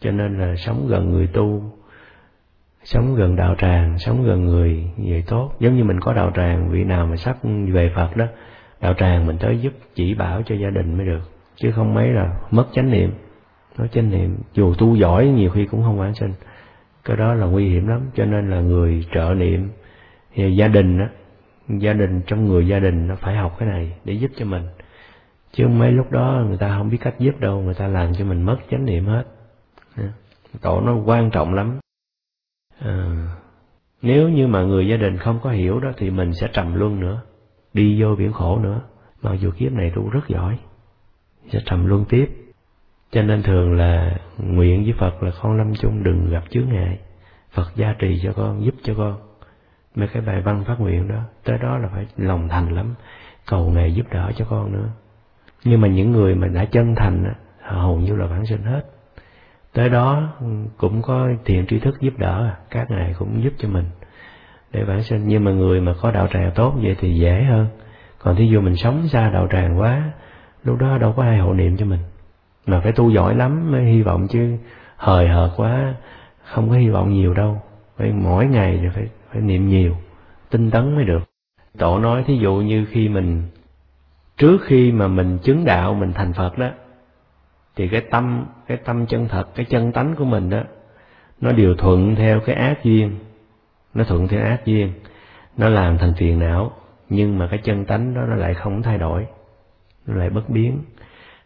Cho 0.00 0.10
nên 0.10 0.38
là 0.38 0.56
sống 0.56 0.86
gần 0.88 1.10
người 1.10 1.26
tu, 1.26 1.62
sống 2.84 3.14
gần 3.14 3.36
đạo 3.36 3.54
tràng, 3.58 3.98
sống 3.98 4.24
gần 4.24 4.44
người 4.44 4.90
vậy 4.96 5.24
tốt. 5.26 5.50
Giống 5.60 5.76
như 5.76 5.84
mình 5.84 6.00
có 6.00 6.12
đạo 6.12 6.30
tràng, 6.34 6.68
vị 6.70 6.84
nào 6.84 7.06
mà 7.06 7.16
sắp 7.16 7.36
về 7.72 7.92
phật 7.94 8.16
đó, 8.16 8.26
đạo 8.80 8.94
tràng 8.94 9.26
mình 9.26 9.36
tới 9.38 9.58
giúp, 9.58 9.72
chỉ 9.94 10.14
bảo 10.14 10.42
cho 10.42 10.54
gia 10.54 10.70
đình 10.70 10.96
mới 10.96 11.06
được. 11.06 11.20
Chứ 11.56 11.72
không 11.72 11.94
mấy 11.94 12.08
là 12.08 12.36
mất 12.50 12.66
chánh 12.72 12.90
niệm. 12.90 13.12
Nói 13.78 13.88
chánh 13.92 14.10
niệm, 14.10 14.36
dù 14.52 14.74
tu 14.78 14.94
giỏi 14.96 15.26
nhiều 15.26 15.50
khi 15.50 15.66
cũng 15.66 15.82
không 15.82 15.98
vãng 15.98 16.14
sinh 16.14 16.32
cái 17.06 17.16
đó 17.16 17.34
là 17.34 17.46
nguy 17.46 17.68
hiểm 17.68 17.88
lắm 17.88 18.00
cho 18.14 18.24
nên 18.24 18.50
là 18.50 18.60
người 18.60 19.06
trợ 19.14 19.34
niệm 19.34 19.70
gia 20.34 20.68
đình 20.68 20.98
á 20.98 21.08
gia 21.68 21.92
đình 21.92 22.20
trong 22.26 22.48
người 22.48 22.68
gia 22.68 22.78
đình 22.78 23.06
nó 23.08 23.16
phải 23.16 23.36
học 23.36 23.56
cái 23.58 23.68
này 23.68 23.96
để 24.04 24.14
giúp 24.14 24.30
cho 24.36 24.46
mình. 24.46 24.62
Chứ 25.52 25.68
mấy 25.68 25.92
lúc 25.92 26.10
đó 26.10 26.44
người 26.48 26.56
ta 26.56 26.76
không 26.78 26.90
biết 26.90 26.98
cách 27.00 27.14
giúp 27.18 27.40
đâu 27.40 27.60
người 27.60 27.74
ta 27.74 27.86
làm 27.86 28.14
cho 28.14 28.24
mình 28.24 28.42
mất 28.42 28.56
chánh 28.70 28.84
niệm 28.84 29.06
hết. 29.06 29.24
Tổ 30.60 30.80
nó 30.80 30.96
quan 31.04 31.30
trọng 31.30 31.54
lắm. 31.54 31.78
À, 32.80 33.28
nếu 34.02 34.28
như 34.28 34.46
mà 34.46 34.62
người 34.62 34.88
gia 34.88 34.96
đình 34.96 35.16
không 35.16 35.40
có 35.42 35.50
hiểu 35.50 35.80
đó 35.80 35.92
thì 35.96 36.10
mình 36.10 36.34
sẽ 36.34 36.48
trầm 36.52 36.74
luân 36.74 37.00
nữa 37.00 37.22
đi 37.72 38.02
vô 38.02 38.14
biển 38.16 38.32
khổ 38.32 38.58
nữa. 38.58 38.80
Mặc 39.22 39.34
dù 39.40 39.50
kiếp 39.50 39.72
này 39.72 39.92
tu 39.94 40.10
rất 40.10 40.28
giỏi 40.28 40.58
sẽ 41.48 41.60
trầm 41.66 41.86
luân 41.86 42.04
tiếp 42.08 42.45
cho 43.10 43.22
nên 43.22 43.42
thường 43.42 43.76
là 43.76 44.16
nguyện 44.38 44.84
với 44.84 44.92
Phật 44.98 45.22
là 45.22 45.30
con 45.42 45.56
lâm 45.56 45.74
chung 45.74 46.02
đừng 46.02 46.30
gặp 46.30 46.42
chướng 46.50 46.68
ngại. 46.68 46.98
Phật 47.52 47.76
gia 47.76 47.92
trì 47.98 48.20
cho 48.22 48.32
con, 48.32 48.64
giúp 48.64 48.74
cho 48.82 48.94
con. 48.94 49.16
Mấy 49.94 50.08
cái 50.08 50.22
bài 50.22 50.40
văn 50.40 50.64
phát 50.64 50.80
nguyện 50.80 51.08
đó, 51.08 51.20
tới 51.44 51.58
đó 51.62 51.78
là 51.78 51.88
phải 51.88 52.06
lòng 52.16 52.48
thành 52.48 52.74
lắm. 52.74 52.94
Cầu 53.46 53.70
ngài 53.70 53.94
giúp 53.94 54.06
đỡ 54.10 54.32
cho 54.36 54.44
con 54.44 54.72
nữa. 54.72 54.88
Nhưng 55.64 55.80
mà 55.80 55.88
những 55.88 56.12
người 56.12 56.34
mà 56.34 56.46
đã 56.46 56.64
chân 56.64 56.94
thành 56.94 57.34
hầu 57.62 58.00
như 58.00 58.16
là 58.16 58.26
vãng 58.26 58.46
sinh 58.46 58.62
hết. 58.62 58.82
Tới 59.72 59.88
đó 59.88 60.32
cũng 60.76 61.02
có 61.02 61.28
thiện 61.44 61.66
tri 61.66 61.78
thức 61.78 62.00
giúp 62.00 62.18
đỡ, 62.18 62.50
các 62.70 62.90
ngài 62.90 63.14
cũng 63.18 63.42
giúp 63.44 63.52
cho 63.58 63.68
mình 63.68 63.84
để 64.72 64.84
bản 64.84 65.02
sinh. 65.02 65.22
Nhưng 65.26 65.44
mà 65.44 65.50
người 65.50 65.80
mà 65.80 65.94
có 66.00 66.10
đạo 66.10 66.28
tràng 66.32 66.50
tốt 66.54 66.74
vậy 66.82 66.96
thì 66.98 67.14
dễ 67.14 67.42
hơn. 67.42 67.66
Còn 68.18 68.36
thí 68.36 68.48
dụ 68.48 68.60
mình 68.60 68.76
sống 68.76 69.08
xa 69.08 69.30
đạo 69.30 69.48
tràng 69.52 69.78
quá, 69.80 70.12
lúc 70.64 70.78
đó 70.78 70.98
đâu 70.98 71.12
có 71.16 71.22
ai 71.22 71.38
hộ 71.38 71.54
niệm 71.54 71.76
cho 71.76 71.86
mình 71.86 72.00
mà 72.66 72.80
phải 72.80 72.92
tu 72.92 73.10
giỏi 73.10 73.34
lắm 73.34 73.72
mới 73.72 73.84
hy 73.84 74.02
vọng 74.02 74.28
chứ. 74.28 74.56
Hời 74.96 75.28
hợt 75.28 75.50
quá, 75.56 75.94
không 76.44 76.68
có 76.68 76.74
hy 76.74 76.88
vọng 76.88 77.12
nhiều 77.12 77.34
đâu. 77.34 77.62
Phải 77.96 78.12
mỗi 78.12 78.46
ngày 78.46 78.78
thì 78.82 78.88
phải 78.94 79.08
phải 79.32 79.42
niệm 79.42 79.68
nhiều, 79.68 79.96
tinh 80.50 80.70
tấn 80.70 80.94
mới 80.94 81.04
được. 81.04 81.22
Tổ 81.78 81.98
nói 81.98 82.24
thí 82.26 82.36
dụ 82.36 82.54
như 82.54 82.84
khi 82.84 83.08
mình, 83.08 83.42
trước 84.36 84.58
khi 84.64 84.92
mà 84.92 85.08
mình 85.08 85.38
chứng 85.42 85.64
đạo, 85.64 85.94
mình 85.94 86.12
thành 86.12 86.32
phật 86.32 86.58
đó, 86.58 86.70
thì 87.76 87.88
cái 87.88 88.00
tâm 88.00 88.46
cái 88.66 88.76
tâm 88.76 89.06
chân 89.06 89.28
thật, 89.28 89.54
cái 89.54 89.66
chân 89.66 89.92
tánh 89.92 90.14
của 90.14 90.24
mình 90.24 90.50
đó, 90.50 90.62
nó 91.40 91.52
điều 91.52 91.74
thuận 91.74 92.14
theo 92.14 92.40
cái 92.40 92.56
ác 92.56 92.84
duyên. 92.84 93.18
Nó 93.94 94.04
thuận 94.04 94.28
theo 94.28 94.44
ác 94.44 94.64
duyên. 94.64 94.92
Nó 95.56 95.68
làm 95.68 95.98
thành 95.98 96.14
phiền 96.16 96.38
não, 96.38 96.72
nhưng 97.08 97.38
mà 97.38 97.48
cái 97.50 97.60
chân 97.64 97.84
tánh 97.84 98.14
đó, 98.14 98.20
nó 98.28 98.34
lại 98.34 98.54
không 98.54 98.82
thay 98.82 98.98
đổi. 98.98 99.26
Nó 100.06 100.14
lại 100.14 100.30
bất 100.30 100.50
biến 100.50 100.78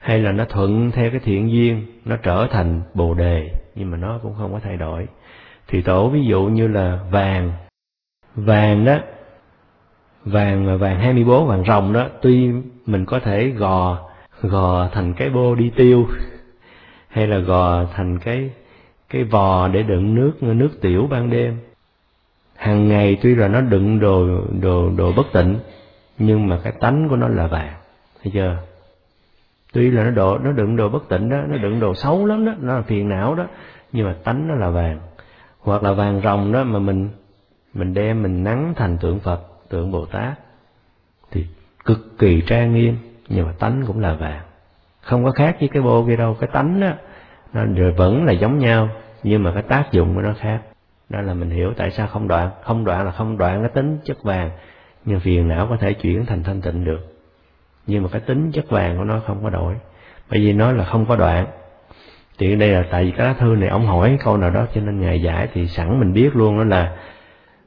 hay 0.00 0.18
là 0.18 0.32
nó 0.32 0.44
thuận 0.44 0.90
theo 0.90 1.10
cái 1.10 1.20
thiện 1.20 1.50
duyên, 1.50 1.86
nó 2.04 2.16
trở 2.16 2.46
thành 2.50 2.82
bồ 2.94 3.14
đề, 3.14 3.50
nhưng 3.74 3.90
mà 3.90 3.96
nó 3.96 4.18
cũng 4.22 4.34
không 4.38 4.52
có 4.52 4.60
thay 4.62 4.76
đổi. 4.76 5.06
Thì 5.68 5.82
tổ 5.82 6.08
ví 6.08 6.24
dụ 6.24 6.42
như 6.42 6.68
là 6.68 6.98
vàng. 7.10 7.52
Vàng 8.34 8.84
đó, 8.84 8.98
vàng 10.24 10.78
vàng 10.78 11.00
24 11.00 11.46
vàng 11.46 11.64
rồng 11.64 11.92
đó, 11.92 12.06
tuy 12.22 12.50
mình 12.86 13.04
có 13.04 13.20
thể 13.20 13.48
gò 13.48 13.98
gò 14.42 14.88
thành 14.92 15.12
cái 15.14 15.30
bô 15.30 15.54
đi 15.54 15.70
tiêu, 15.76 16.06
hay 17.08 17.26
là 17.26 17.38
gò 17.38 17.84
thành 17.84 18.18
cái 18.18 18.50
cái 19.08 19.24
vò 19.24 19.68
để 19.68 19.82
đựng 19.82 20.14
nước 20.14 20.42
nước 20.42 20.70
tiểu 20.80 21.06
ban 21.10 21.30
đêm. 21.30 21.58
Hàng 22.56 22.88
ngày 22.88 23.18
tuy 23.22 23.34
là 23.34 23.48
nó 23.48 23.60
đựng 23.60 24.00
đồ 24.00 24.26
đồ 24.60 24.90
đồ 24.96 25.12
bất 25.12 25.26
tịnh, 25.32 25.58
nhưng 26.18 26.48
mà 26.48 26.58
cái 26.62 26.72
tánh 26.80 27.08
của 27.08 27.16
nó 27.16 27.28
là 27.28 27.46
vàng. 27.46 27.74
Thấy 28.22 28.32
chưa? 28.34 28.56
Tuy 29.72 29.90
là 29.90 30.04
nó 30.04 30.10
đồ 30.10 30.38
nó 30.38 30.52
đựng 30.52 30.76
đồ 30.76 30.88
bất 30.88 31.08
tịnh 31.08 31.28
đó, 31.28 31.36
nó 31.48 31.56
đựng 31.56 31.80
đồ 31.80 31.94
xấu 31.94 32.26
lắm 32.26 32.44
đó, 32.44 32.52
nó 32.60 32.74
là 32.74 32.82
phiền 32.82 33.08
não 33.08 33.34
đó, 33.34 33.46
nhưng 33.92 34.06
mà 34.06 34.14
tánh 34.24 34.48
nó 34.48 34.54
là 34.54 34.70
vàng. 34.70 35.00
Hoặc 35.60 35.82
là 35.82 35.92
vàng 35.92 36.20
rồng 36.24 36.52
đó 36.52 36.64
mà 36.64 36.78
mình 36.78 37.08
mình 37.74 37.94
đem, 37.94 38.22
mình 38.22 38.44
nắng 38.44 38.74
thành 38.76 38.98
tượng 38.98 39.20
phật, 39.20 39.40
tượng 39.68 39.90
bồ 39.90 40.06
tát, 40.06 40.38
thì 41.30 41.46
cực 41.84 42.18
kỳ 42.18 42.42
trang 42.46 42.74
nghiêm, 42.74 42.96
nhưng 43.28 43.46
mà 43.46 43.52
tánh 43.58 43.84
cũng 43.86 44.00
là 44.00 44.14
vàng. 44.14 44.40
Không 45.00 45.24
có 45.24 45.30
khác 45.30 45.56
với 45.60 45.68
cái 45.68 45.82
bô 45.82 46.06
kia 46.06 46.16
đâu, 46.16 46.36
cái 46.40 46.50
tánh 46.52 46.80
đó, 46.80 46.90
nó 47.52 47.64
rồi 47.64 47.92
vẫn 47.92 48.24
là 48.24 48.32
giống 48.32 48.58
nhau, 48.58 48.88
nhưng 49.22 49.42
mà 49.42 49.52
cái 49.52 49.62
tác 49.62 49.92
dụng 49.92 50.14
của 50.14 50.20
nó 50.20 50.34
khác. 50.38 50.60
Đó 51.08 51.20
là 51.20 51.34
mình 51.34 51.50
hiểu 51.50 51.72
tại 51.76 51.90
sao 51.90 52.06
không 52.06 52.28
đoạn 52.28 52.50
không 52.62 52.84
đoạn 52.84 53.04
là 53.04 53.12
không 53.12 53.38
đoạn 53.38 53.60
cái 53.60 53.70
tính 53.74 53.98
chất 54.04 54.22
vàng, 54.22 54.50
nhưng 55.04 55.20
phiền 55.20 55.48
não 55.48 55.66
có 55.70 55.76
thể 55.76 55.92
chuyển 55.92 56.26
thành 56.26 56.42
thanh 56.42 56.60
tịnh 56.60 56.84
được 56.84 57.09
nhưng 57.86 58.02
mà 58.02 58.08
cái 58.12 58.20
tính 58.20 58.52
chất 58.52 58.70
vàng 58.70 58.98
của 58.98 59.04
nó 59.04 59.20
không 59.26 59.42
có 59.42 59.50
đổi. 59.50 59.74
Bởi 60.30 60.40
vì 60.40 60.52
nó 60.52 60.72
là 60.72 60.84
không 60.84 61.06
có 61.06 61.16
đoạn. 61.16 61.46
Thì 62.38 62.56
đây 62.56 62.68
là 62.68 62.84
tại 62.90 63.04
vì 63.04 63.10
cái 63.10 63.26
lá 63.26 63.32
thư 63.32 63.46
này 63.46 63.68
ông 63.68 63.86
hỏi 63.86 64.18
câu 64.24 64.36
nào 64.36 64.50
đó, 64.50 64.66
cho 64.74 64.80
nên 64.80 65.00
ngài 65.00 65.22
giải 65.22 65.48
thì 65.52 65.66
sẵn 65.66 66.00
mình 66.00 66.12
biết 66.12 66.36
luôn 66.36 66.58
đó 66.58 66.64
là 66.64 66.96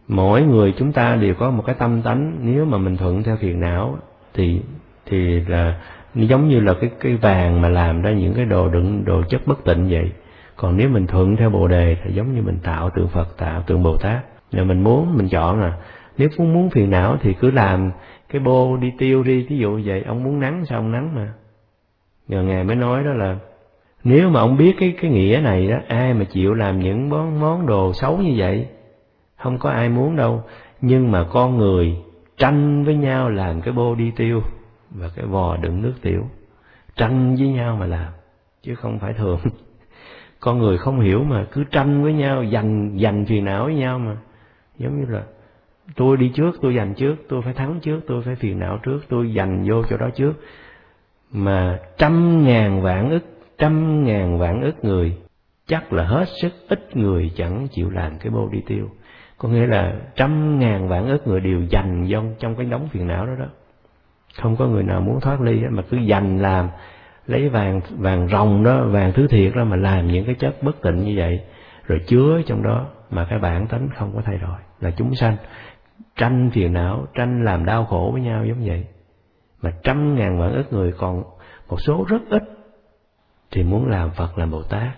mỗi 0.07 0.41
người 0.41 0.73
chúng 0.77 0.91
ta 0.91 1.15
đều 1.15 1.33
có 1.33 1.51
một 1.51 1.63
cái 1.65 1.75
tâm 1.79 2.01
tánh. 2.01 2.37
Nếu 2.41 2.65
mà 2.65 2.77
mình 2.77 2.97
thuận 2.97 3.23
theo 3.23 3.37
phiền 3.37 3.59
não 3.59 3.97
thì 4.33 4.61
thì 5.05 5.39
là 5.39 5.79
giống 6.15 6.47
như 6.47 6.59
là 6.59 6.73
cái 6.81 6.89
cái 6.99 7.15
vàng 7.15 7.61
mà 7.61 7.69
làm 7.69 8.01
ra 8.01 8.11
những 8.11 8.33
cái 8.33 8.45
đồ 8.45 8.69
đựng, 8.69 9.05
đồ 9.05 9.23
chất 9.29 9.41
bất 9.45 9.63
tịnh 9.65 9.89
vậy. 9.89 10.11
Còn 10.55 10.77
nếu 10.77 10.89
mình 10.89 11.07
thuận 11.07 11.35
theo 11.35 11.49
bồ 11.49 11.67
đề 11.67 11.97
thì 12.03 12.13
giống 12.13 12.35
như 12.35 12.41
mình 12.41 12.59
tạo 12.63 12.89
tượng 12.89 13.07
phật, 13.07 13.37
tạo 13.37 13.61
tượng 13.61 13.83
bồ 13.83 13.97
tát. 13.97 14.25
Là 14.51 14.63
mình 14.63 14.83
muốn, 14.83 15.17
mình 15.17 15.29
chọn 15.29 15.61
à 15.61 15.73
nếu 16.17 16.29
muốn 16.37 16.53
muốn 16.53 16.69
phiền 16.69 16.89
não 16.89 17.17
thì 17.21 17.33
cứ 17.33 17.51
làm. 17.51 17.91
Cái 18.29 18.41
bô 18.41 18.77
đi 18.77 18.93
tiêu 18.97 19.23
đi 19.23 19.45
ví 19.49 19.57
dụ 19.57 19.81
vậy, 19.85 20.03
ông 20.07 20.23
muốn 20.23 20.39
nắng 20.39 20.65
sao 20.65 20.79
ông 20.79 20.91
nắng 20.91 21.15
mà. 21.15 21.33
Nhờ 22.27 22.43
ngài 22.43 22.63
mới 22.63 22.75
nói 22.75 23.03
đó 23.03 23.13
là, 23.13 23.37
nếu 24.03 24.29
mà 24.29 24.39
ông 24.39 24.57
biết 24.57 24.75
cái 24.79 24.93
cái 25.01 25.11
nghĩa 25.11 25.39
này 25.43 25.67
đó, 25.67 25.77
ai 25.87 26.13
mà 26.13 26.25
chịu 26.25 26.53
làm 26.53 26.79
những 26.79 27.09
món 27.09 27.39
món 27.39 27.65
đồ 27.65 27.93
xấu 27.93 28.17
như 28.17 28.33
vậy? 28.37 28.67
Không 29.37 29.57
có 29.57 29.69
ai 29.69 29.89
muốn 29.89 30.15
đâu. 30.15 30.43
Nhưng 30.81 31.11
mà 31.11 31.25
con 31.31 31.57
người 31.57 31.97
tranh 32.37 32.83
với 32.83 32.95
nhau 32.95 33.29
làm 33.29 33.61
cái 33.61 33.73
bô 33.73 33.95
đi 33.95 34.11
tiêu 34.15 34.41
và 34.91 35.09
cái 35.15 35.25
vò 35.25 35.57
đựng 35.57 35.81
nước 35.81 35.93
tiểu. 36.01 36.23
Tranh 36.95 37.35
với 37.35 37.47
nhau 37.47 37.77
mà 37.79 37.85
làm, 37.85 38.11
chứ 38.63 38.75
không 38.75 38.99
phải 38.99 39.13
thường. 39.13 39.39
Con 40.39 40.59
người 40.59 40.77
không 40.77 40.99
hiểu 40.99 41.23
mà 41.23 41.45
cứ 41.51 41.63
tranh 41.63 42.03
với 42.03 42.13
nhau, 42.13 42.45
giành 42.53 42.97
giành 43.01 43.25
phiền 43.25 43.45
não 43.45 43.65
với 43.65 43.75
nhau 43.75 43.99
mà. 43.99 44.17
Giống 44.77 44.99
như 44.99 45.05
là 45.09 45.23
tôi 45.95 46.17
đi 46.17 46.31
trước, 46.35 46.55
tôi 46.61 46.75
giành 46.75 46.93
trước, 46.93 47.15
tôi 47.29 47.41
phải 47.41 47.53
thắng 47.53 47.79
trước, 47.79 47.99
tôi 48.07 48.21
phải 48.21 48.35
phiền 48.35 48.59
não 48.59 48.79
trước, 48.83 48.99
tôi 49.09 49.33
giành 49.35 49.63
vô 49.67 49.83
chỗ 49.89 49.97
đó 49.97 50.09
trước. 50.15 50.33
Mà 51.31 51.79
trăm 51.97 52.43
ngàn 52.45 52.81
vạn 52.81 53.09
ức, 53.09 53.23
trăm 53.57 54.03
ngàn 54.03 54.39
vạn 54.39 54.61
ức 54.61 54.85
người, 54.85 55.17
chắc 55.67 55.93
là 55.93 56.03
hết 56.03 56.25
sức 56.41 56.53
ít 56.67 56.97
người 56.97 57.31
chẳng 57.35 57.67
chịu 57.71 57.89
làm 57.89 58.17
cái 58.19 58.29
bô 58.29 58.49
đi 58.51 58.63
tiêu. 58.67 58.89
Có 59.37 59.49
nghĩa 59.49 59.67
là 59.67 59.93
trăm 60.15 60.59
ngàn 60.59 60.87
vạn 60.87 61.07
ức 61.07 61.27
người 61.27 61.39
đều 61.39 61.61
dành 61.69 62.07
dông 62.11 62.35
trong 62.39 62.55
cái 62.55 62.65
đống 62.65 62.87
phiền 62.87 63.07
não 63.07 63.25
đó 63.25 63.33
đó. 63.39 63.45
Không 64.41 64.55
có 64.55 64.67
người 64.67 64.83
nào 64.83 65.01
muốn 65.01 65.19
thoát 65.21 65.41
ly 65.41 65.61
mà 65.69 65.83
cứ 65.89 65.97
dành 65.97 66.39
làm, 66.39 66.69
lấy 67.27 67.49
vàng 67.49 67.81
vàng 67.89 68.27
rồng 68.27 68.63
đó, 68.63 68.83
vàng 68.83 69.11
thứ 69.13 69.27
thiệt 69.27 69.55
đó 69.55 69.63
mà 69.63 69.75
làm 69.75 70.07
những 70.07 70.25
cái 70.25 70.35
chất 70.35 70.63
bất 70.63 70.81
tịnh 70.81 70.97
như 70.97 71.13
vậy. 71.17 71.39
Rồi 71.87 71.99
chứa 72.07 72.41
trong 72.45 72.63
đó, 72.63 72.87
mà 73.09 73.25
cái 73.29 73.39
bản 73.39 73.67
tính 73.67 73.89
không 73.95 74.11
có 74.15 74.21
thay 74.25 74.37
đổi, 74.37 74.57
là 74.79 74.91
chúng 74.91 75.15
sanh 75.15 75.35
tranh 76.15 76.49
phiền 76.53 76.73
não 76.73 77.07
tranh 77.13 77.45
làm 77.45 77.65
đau 77.65 77.85
khổ 77.85 78.09
với 78.13 78.21
nhau 78.21 78.45
giống 78.45 78.65
vậy. 78.65 78.85
Mà 79.61 79.71
trăm 79.83 80.15
ngàn 80.15 80.39
vạn 80.39 80.53
ức 80.53 80.73
người 80.73 80.91
còn 80.91 81.23
một 81.69 81.81
số 81.81 82.05
rất 82.07 82.21
ít 82.29 82.43
thì 83.51 83.63
muốn 83.63 83.89
làm 83.89 84.11
phật 84.11 84.37
làm 84.37 84.51
bồ 84.51 84.63
tát. 84.63 84.89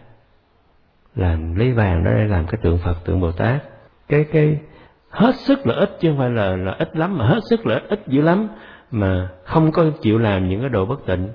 Làm 1.16 1.56
lấy 1.56 1.72
vàng 1.72 2.04
đó 2.04 2.12
để 2.12 2.26
làm 2.26 2.48
cái 2.48 2.60
tượng 2.62 2.78
phật 2.78 2.96
tượng 3.06 3.22
bồ 3.22 3.32
tát. 3.32 3.64
Cái 4.08 4.26
cái 4.32 4.60
hết 5.10 5.36
sức 5.36 5.68
là 5.68 5.76
ít 5.76 5.98
chứ 6.00 6.10
không 6.10 6.18
phải 6.18 6.30
là 6.30 6.56
là 6.56 6.76
ít 6.80 6.96
lắm 6.98 7.18
mà 7.18 7.28
hết 7.28 7.40
sức 7.50 7.68
là 7.68 7.76
ít, 7.76 7.84
ít 7.90 8.08
dữ 8.08 8.22
lắm. 8.22 8.48
Mà 8.92 9.30
không 9.44 9.72
có 9.72 9.86
chịu 10.02 10.18
làm 10.18 10.50
những 10.50 10.62
cái 10.62 10.70
đồ 10.70 10.86
bất 10.86 11.06
tịnh. 11.06 11.30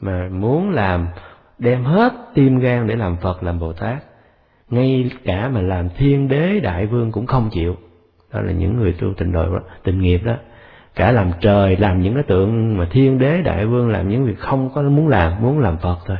Mà 0.00 0.28
muốn 0.28 0.70
làm 0.70 1.08
đem 1.58 1.84
hết 1.84 2.12
tim 2.34 2.58
gan 2.58 2.86
để 2.86 2.96
làm 2.96 3.16
Phật 3.16 3.42
làm 3.42 3.58
Bồ 3.58 3.72
Tát. 3.72 4.04
Ngay 4.68 5.10
cả 5.24 5.48
mà 5.48 5.60
làm 5.60 5.88
thiên 5.88 6.28
đế 6.28 6.60
đại 6.60 6.86
vương 6.86 7.12
cũng 7.12 7.26
không 7.26 7.48
chịu 7.52 7.76
đó 8.34 8.40
là 8.40 8.52
những 8.52 8.76
người 8.76 8.92
tu 8.92 9.14
tình 9.16 9.32
đời 9.32 9.46
tình 9.82 10.00
nghiệp 10.00 10.20
đó. 10.24 10.36
Cả 10.94 11.12
làm 11.12 11.30
trời, 11.40 11.76
làm 11.76 12.00
những 12.00 12.14
cái 12.14 12.22
tượng 12.22 12.78
mà 12.78 12.88
thiên 12.90 13.18
đế, 13.18 13.42
đại 13.42 13.66
vương 13.66 13.88
làm 13.88 14.08
những 14.08 14.24
việc 14.24 14.38
không 14.38 14.70
có 14.74 14.82
muốn 14.82 15.08
làm 15.08 15.42
muốn 15.42 15.58
làm 15.58 15.78
Phật 15.78 15.98
thôi. 16.06 16.16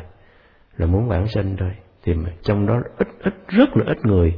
Là 0.77 0.87
muốn 0.87 1.09
vãng 1.09 1.29
sinh 1.29 1.57
thôi. 1.57 1.71
Thì 2.05 2.15
mà 2.15 2.31
trong 2.43 2.67
đó 2.67 2.75
ít 2.99 3.09
ít, 3.23 3.35
rất 3.49 3.77
là 3.77 3.85
ít 3.87 4.07
người 4.07 4.35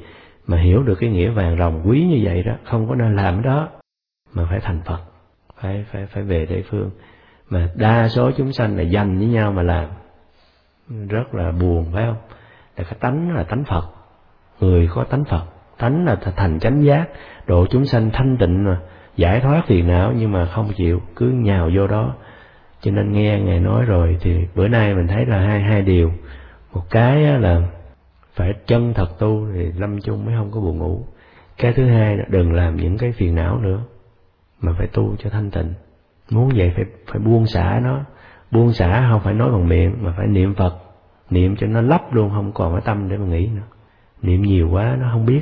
mà 0.46 0.60
hiểu 0.60 0.82
được 0.82 0.94
cái 1.00 1.10
nghĩa 1.10 1.30
vàng 1.30 1.58
rồng 1.58 1.82
quý 1.84 2.04
như 2.04 2.20
vậy 2.24 2.42
đó, 2.42 2.52
không 2.64 2.88
có 2.88 2.94
nên 2.94 3.16
làm 3.16 3.42
đó, 3.42 3.68
mà 4.34 4.46
phải 4.50 4.60
thành 4.60 4.80
Phật, 4.84 5.00
phải 5.60 5.84
phải 5.92 6.06
phải 6.06 6.22
về 6.22 6.46
địa 6.46 6.62
phương. 6.70 6.90
Mà 7.50 7.68
đa 7.74 8.08
số 8.08 8.30
chúng 8.36 8.52
sanh 8.52 8.76
là 8.76 8.82
dành 8.82 9.18
với 9.18 9.26
nhau 9.26 9.52
mà 9.52 9.62
làm. 9.62 9.88
Rất 11.08 11.34
là 11.34 11.52
buồn, 11.52 11.86
phải 11.94 12.04
không? 12.06 12.16
Là 12.76 12.84
cái 12.84 12.94
tánh 13.00 13.36
là 13.36 13.42
tánh 13.42 13.64
phật. 13.64 13.84
Người 14.60 14.88
có 14.94 15.04
tánh 15.04 15.24
phật 15.24 15.44
tánh 15.78 16.04
là 16.04 16.16
thành 16.36 16.60
chánh 16.60 16.84
giác. 16.84 17.08
Độ 17.46 17.66
chúng 17.66 17.84
sanh 17.84 18.10
thanh 18.12 18.36
tịnh 18.36 18.64
mà, 18.64 18.80
giải 19.16 19.40
thoát 19.40 19.62
phiền 19.66 19.86
não 19.86 20.12
nhưng 20.16 20.32
mà 20.32 20.46
không 20.46 20.72
chịu, 20.76 21.00
cứ 21.16 21.26
nhào 21.26 21.70
vô 21.74 21.86
đó. 21.86 22.14
Cho 22.80 22.90
nên 22.90 23.12
nghe 23.12 23.40
ngài 23.40 23.60
nói 23.60 23.84
rồi 23.84 24.16
thì 24.20 24.46
bữa 24.54 24.68
nay 24.68 24.94
mình 24.94 25.06
thấy 25.06 25.26
là 25.26 25.38
hai 25.38 25.60
hai 25.60 25.82
điều. 25.82 26.12
Một 26.72 26.82
cái 26.90 27.22
là 27.22 27.60
phải 28.34 28.52
chân 28.66 28.94
thật 28.94 29.18
tu 29.18 29.46
thì 29.54 29.72
lâm 29.72 30.00
chung 30.00 30.24
mới 30.24 30.34
không 30.36 30.50
có 30.50 30.60
buồn 30.60 30.78
ngủ. 30.78 31.04
Cái 31.58 31.72
thứ 31.72 31.86
hai 31.86 32.16
là 32.16 32.24
đừng 32.28 32.52
làm 32.52 32.76
những 32.76 32.98
cái 32.98 33.12
phiền 33.12 33.34
não 33.34 33.58
nữa, 33.58 33.80
mà 34.60 34.72
phải 34.78 34.86
tu 34.86 35.16
cho 35.18 35.30
thanh 35.30 35.50
tịnh. 35.50 35.74
Muốn 36.30 36.50
vậy 36.56 36.72
phải 36.76 36.84
phải 37.06 37.18
buông 37.18 37.46
xả 37.46 37.80
nó. 37.84 38.00
Buông 38.50 38.72
xả 38.72 39.08
không 39.10 39.20
phải 39.20 39.34
nói 39.34 39.50
bằng 39.50 39.68
miệng, 39.68 39.94
mà 40.00 40.14
phải 40.16 40.26
niệm 40.26 40.54
phật. 40.54 40.74
Niệm 41.30 41.56
cho 41.56 41.66
nó 41.66 41.80
lấp 41.80 42.14
luôn, 42.14 42.30
không 42.30 42.52
còn 42.52 42.72
cái 42.72 42.82
tâm 42.84 43.08
để 43.08 43.16
mà 43.16 43.26
nghĩ 43.26 43.46
nữa. 43.46 43.62
Niệm 44.22 44.42
nhiều 44.42 44.68
quá 44.72 44.96
nó 45.00 45.08
không 45.12 45.26
biết 45.26 45.40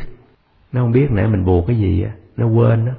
nó 0.74 0.80
không 0.80 0.92
biết 0.92 1.10
nãy 1.10 1.26
mình 1.28 1.44
buồn 1.44 1.64
cái 1.66 1.76
gì 1.76 2.02
á, 2.02 2.10
nó 2.36 2.46
quên 2.46 2.86
á. 2.86 2.94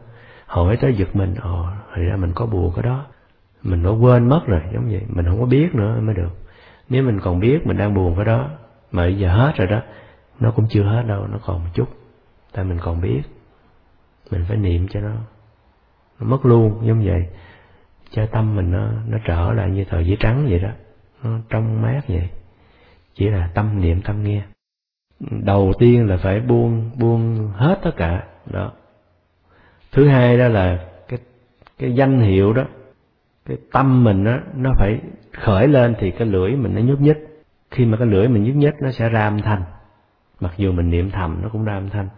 Hỏi 0.45 0.77
tới 0.81 0.93
giật 0.93 1.15
mình 1.15 1.35
ồ 1.35 1.65
thì 1.95 2.03
ra 2.03 2.15
mình 2.15 2.31
có 2.35 2.45
buồn 2.45 2.71
cái 2.75 2.83
đó. 2.83 3.05
Mình 3.63 3.83
đã 3.83 3.89
quên 3.89 4.29
mất 4.29 4.41
rồi, 4.45 4.61
giống 4.73 4.89
vậy. 4.89 5.01
Mình 5.09 5.25
không 5.25 5.39
có 5.39 5.45
biết 5.45 5.75
nữa 5.75 5.99
mới 6.01 6.15
được. 6.15 6.31
Nếu 6.89 7.03
mình 7.03 7.19
còn 7.19 7.39
biết 7.39 7.67
mình 7.67 7.77
đang 7.77 7.93
buồn 7.93 8.15
cái 8.15 8.25
đó, 8.25 8.49
mà 8.91 9.03
bây 9.03 9.17
giờ 9.17 9.29
hết 9.29 9.53
rồi 9.55 9.67
đó, 9.67 9.81
nó 10.39 10.51
cũng 10.51 10.65
chưa 10.69 10.83
hết 10.83 11.03
đâu, 11.07 11.27
nó 11.27 11.37
còn 11.45 11.63
một 11.63 11.69
chút. 11.73 11.89
Tại 12.51 12.65
mình 12.65 12.77
còn 12.81 13.01
biết. 13.01 13.21
Mình 14.31 14.45
phải 14.47 14.57
niệm 14.57 14.87
cho 14.87 14.99
nó. 14.99 15.11
Nó 16.19 16.27
mất 16.27 16.45
luôn, 16.45 16.81
giống 16.83 17.05
vậy. 17.05 17.27
Cho 18.09 18.25
tâm 18.25 18.55
mình 18.55 18.71
nó 18.71 18.87
nó 19.07 19.17
trở 19.25 19.53
lại 19.53 19.69
như 19.69 19.83
tờ 19.83 19.99
giấy 19.99 20.17
trắng 20.19 20.45
vậy 20.49 20.59
đó. 20.59 20.69
Nó 21.23 21.39
trong 21.49 21.81
mát 21.81 22.01
vậy. 22.07 22.29
Chỉ 23.13 23.29
là 23.29 23.49
tâm 23.53 23.81
niệm, 23.81 24.01
tâm 24.01 24.23
nghe 24.23 24.43
đầu 25.31 25.73
tiên 25.79 26.07
là 26.07 26.17
phải 26.17 26.39
buông 26.39 26.89
buông 26.99 27.51
hết 27.55 27.79
tất 27.83 27.91
cả, 27.97 28.23
đó. 28.45 28.71
Thứ 29.91 30.07
hai 30.07 30.37
đó 30.37 30.47
là 30.47 30.79
cái 31.07 31.19
cái 31.79 31.95
danh 31.95 32.19
hiệu 32.19 32.53
đó, 32.53 32.63
cái 33.45 33.57
tâm 33.71 34.03
mình 34.03 34.23
đó, 34.23 34.37
nó 34.55 34.71
phải 34.79 34.99
khởi 35.33 35.67
lên 35.67 35.95
thì 35.99 36.11
cái 36.11 36.27
lưỡi 36.27 36.51
mình 36.51 36.75
nó 36.75 36.81
nhúc 36.81 37.01
nhích. 37.01 37.17
Khi 37.71 37.85
mà 37.85 37.97
cái 37.97 38.07
lưỡi 38.07 38.27
mình 38.27 38.43
nhúc 38.43 38.55
nhích, 38.55 38.73
nó 38.81 38.91
sẽ 38.91 39.09
ra 39.09 39.27
âm 39.27 39.41
thanh. 39.41 39.61
Mặc 40.39 40.53
dù 40.57 40.71
mình 40.71 40.89
niệm 40.89 41.11
thầm, 41.11 41.39
nó 41.43 41.49
cũng 41.49 41.65
ra 41.65 41.73
âm 41.73 41.89
thanh. 41.89 42.09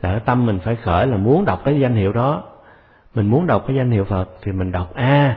Là 0.00 0.10
cái 0.10 0.20
tâm 0.20 0.46
mình 0.46 0.58
phải 0.64 0.76
khởi 0.76 1.06
là 1.06 1.16
muốn 1.16 1.44
đọc 1.44 1.62
cái 1.64 1.80
danh 1.80 1.94
hiệu 1.94 2.12
đó. 2.12 2.44
Mình 3.14 3.26
muốn 3.26 3.46
đọc 3.46 3.64
cái 3.66 3.76
danh 3.76 3.90
hiệu 3.90 4.04
Phật 4.04 4.28
thì 4.42 4.52
mình 4.52 4.72
đọc 4.72 4.94
a, 4.94 5.36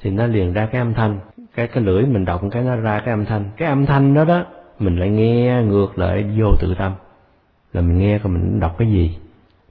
thì 0.00 0.10
nó 0.10 0.26
liền 0.26 0.52
ra 0.52 0.66
cái 0.66 0.80
âm 0.80 0.94
thanh. 0.94 1.18
Cái 1.54 1.68
cái 1.68 1.82
lưỡi 1.82 2.06
mình 2.06 2.24
đọc 2.24 2.42
cái 2.50 2.62
nó 2.62 2.76
ra 2.76 3.00
cái 3.04 3.14
âm 3.14 3.24
thanh. 3.24 3.44
Cái 3.56 3.68
âm 3.68 3.86
thanh 3.86 4.14
đó 4.14 4.24
đó 4.24 4.44
mình 4.78 4.96
lại 4.96 5.10
nghe 5.10 5.62
ngược 5.62 5.98
lại 5.98 6.24
vô 6.38 6.46
tự 6.60 6.74
tâm. 6.78 6.92
Là 7.72 7.80
mình 7.80 7.98
nghe 7.98 8.18
coi 8.18 8.32
mình 8.32 8.60
đọc 8.60 8.74
cái 8.78 8.88
gì. 8.88 9.18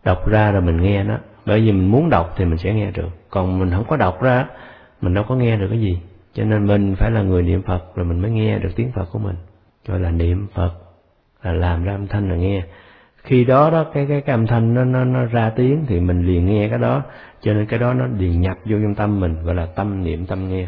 Đọc 0.03 0.27
ra 0.27 0.51
rồi 0.51 0.61
mình 0.61 0.81
nghe 0.81 1.03
nó. 1.03 1.17
Bởi 1.45 1.61
vì 1.61 1.71
mình 1.71 1.91
muốn 1.91 2.09
đọc 2.09 2.33
thì 2.37 2.45
mình 2.45 2.57
sẽ 2.57 2.73
nghe 2.73 2.91
được. 2.91 3.09
Còn 3.29 3.59
mình 3.59 3.71
không 3.71 3.85
có 3.87 3.97
đọc 3.97 4.21
ra 4.21 4.45
mình 5.01 5.13
đâu 5.13 5.23
có 5.27 5.35
nghe 5.35 5.57
được 5.57 5.67
cái 5.69 5.81
gì. 5.81 5.99
Cho 6.33 6.43
nên 6.43 6.67
mình 6.67 6.95
phải 6.95 7.11
là 7.11 7.21
người 7.21 7.43
niệm 7.43 7.61
phật 7.61 7.95
rồi 7.95 8.05
mình 8.05 8.19
mới 8.19 8.31
nghe 8.31 8.59
được 8.59 8.69
tiếng 8.75 8.91
phật 8.91 9.05
của 9.11 9.19
mình. 9.19 9.35
Gọi 9.87 9.99
là 9.99 10.11
niệm 10.11 10.47
phật 10.53 10.71
là 11.43 11.53
làm 11.53 11.83
ra 11.83 11.91
âm 11.91 12.07
thanh 12.07 12.29
là 12.29 12.35
nghe. 12.35 12.63
Khi 13.23 13.45
đó 13.45 13.69
đó 13.69 13.85
cái 13.93 14.05
cái, 14.09 14.21
cái 14.21 14.33
âm 14.33 14.47
thanh 14.47 14.73
nó, 14.73 14.83
nó 14.83 15.03
nó 15.03 15.25
ra 15.25 15.49
tiếng 15.49 15.85
thì 15.87 15.99
mình 15.99 16.27
liền 16.27 16.45
nghe 16.45 16.69
cái 16.69 16.79
đó. 16.79 17.01
Cho 17.41 17.53
nên 17.53 17.65
cái 17.65 17.79
đó 17.79 17.93
nó 17.93 18.05
liền 18.17 18.41
nhập 18.41 18.57
vô 18.65 18.77
trong 18.83 18.95
tâm 18.95 19.19
mình 19.19 19.35
gọi 19.43 19.55
là 19.55 19.65
tâm 19.65 20.03
niệm 20.03 20.25
tâm 20.25 20.49
nghe 20.49 20.67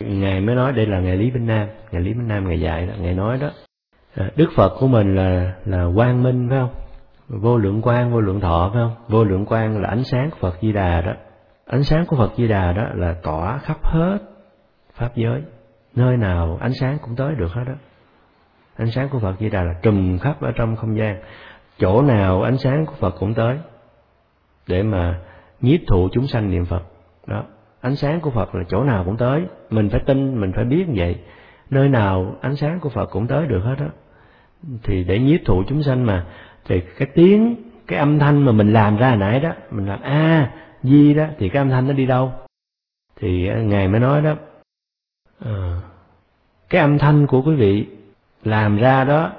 ngài 0.00 0.40
mới 0.40 0.54
nói 0.54 0.72
đây 0.72 0.86
là 0.86 1.00
ngài 1.00 1.16
lý 1.16 1.30
minh 1.30 1.46
nam. 1.46 1.68
Ngài 1.90 2.02
lý 2.02 2.14
minh 2.14 2.28
nam 2.28 2.48
ngài 2.48 2.60
dạy 2.60 2.86
đó 2.86 2.92
ngài 3.00 3.14
nói 3.14 3.38
đó. 3.38 3.50
À, 4.16 4.30
Đức 4.36 4.50
phật 4.56 4.76
của 4.80 4.86
mình 4.86 5.14
là 5.14 5.54
là 5.64 5.86
quang 5.94 6.22
minh, 6.22 6.48
phải 6.50 6.58
không? 6.58 6.70
Vô 7.28 7.56
lượng 7.56 7.82
quang, 7.82 8.12
vô 8.12 8.20
lượng 8.20 8.40
thọ, 8.40 8.70
phải 8.72 8.82
không? 8.82 8.94
Vô 9.08 9.24
lượng 9.24 9.46
quang 9.46 9.82
là 9.82 9.88
ánh 9.88 10.04
sáng 10.04 10.30
của 10.30 10.36
phật 10.40 10.56
di 10.62 10.72
đà 10.72 11.00
đó. 11.00 11.12
Ánh 11.66 11.82
sáng 11.82 12.06
của 12.06 12.16
phật 12.16 12.32
di 12.36 12.48
đà 12.48 12.72
đó 12.72 12.82
là 12.94 13.14
tỏa 13.22 13.58
khắp 13.58 13.78
hết 13.82 14.18
pháp 14.94 15.16
giới. 15.16 15.42
Nơi 15.94 16.16
nào 16.16 16.58
ánh 16.60 16.72
sáng 16.80 16.98
cũng 17.02 17.16
tới 17.16 17.34
được 17.34 17.52
hết 17.52 17.64
đó. 17.66 17.74
Ánh 18.76 18.90
sáng 18.90 19.08
của 19.08 19.18
phật 19.18 19.34
di 19.40 19.50
đà 19.50 19.62
là 19.62 19.74
trùm 19.82 20.18
khắp 20.18 20.40
ở 20.40 20.52
trong 20.56 20.76
không 20.76 20.98
gian. 20.98 21.22
Chỗ 21.78 22.02
nào 22.02 22.42
ánh 22.42 22.58
sáng 22.58 22.86
của 22.86 22.94
phật 22.98 23.14
cũng 23.18 23.34
tới 23.34 23.58
để 24.66 24.82
mà 24.82 25.20
nhiếp 25.60 25.80
thụ 25.86 26.08
chúng 26.12 26.26
sanh 26.26 26.50
niệm 26.50 26.64
phật. 26.64 26.82
Đó 27.26 27.44
ánh 27.80 27.96
sáng 27.96 28.20
của 28.20 28.30
phật 28.30 28.54
là 28.54 28.64
chỗ 28.68 28.84
nào 28.84 29.04
cũng 29.04 29.16
tới. 29.16 29.42
Mình 29.70 29.88
phải 29.90 30.00
tin 30.06 30.40
mình 30.40 30.52
phải 30.52 30.64
biết 30.64 30.88
như 30.88 30.94
vậy. 30.96 31.16
Nơi 31.70 31.88
nào 31.88 32.36
ánh 32.40 32.56
sáng 32.56 32.80
của 32.80 32.88
phật 32.88 33.06
cũng 33.06 33.26
tới 33.26 33.46
được 33.46 33.60
hết 33.60 33.74
đó 33.78 33.86
thì 34.82 35.04
để 35.04 35.18
nhiếp 35.18 35.40
thụ 35.44 35.62
chúng 35.68 35.82
sanh 35.82 36.06
mà 36.06 36.26
thì 36.64 36.80
cái 36.80 37.08
tiếng 37.14 37.56
cái 37.86 37.98
âm 37.98 38.18
thanh 38.18 38.44
mà 38.44 38.52
mình 38.52 38.72
làm 38.72 38.96
ra 38.96 39.08
hồi 39.08 39.18
nãy 39.18 39.40
đó 39.40 39.52
mình 39.70 39.86
làm 39.86 40.02
a 40.02 40.52
di 40.82 41.14
đó 41.14 41.24
thì 41.38 41.48
cái 41.48 41.60
âm 41.60 41.70
thanh 41.70 41.86
nó 41.86 41.92
đi 41.92 42.06
đâu? 42.06 42.32
Thì 43.16 43.48
ngài 43.62 43.88
mới 43.88 44.00
nói 44.00 44.22
đó 44.22 44.34
à, 45.44 45.80
cái 46.68 46.80
âm 46.80 46.98
thanh 46.98 47.26
của 47.26 47.42
quý 47.42 47.54
vị 47.54 47.86
làm 48.44 48.76
ra 48.76 49.04
đó 49.04 49.32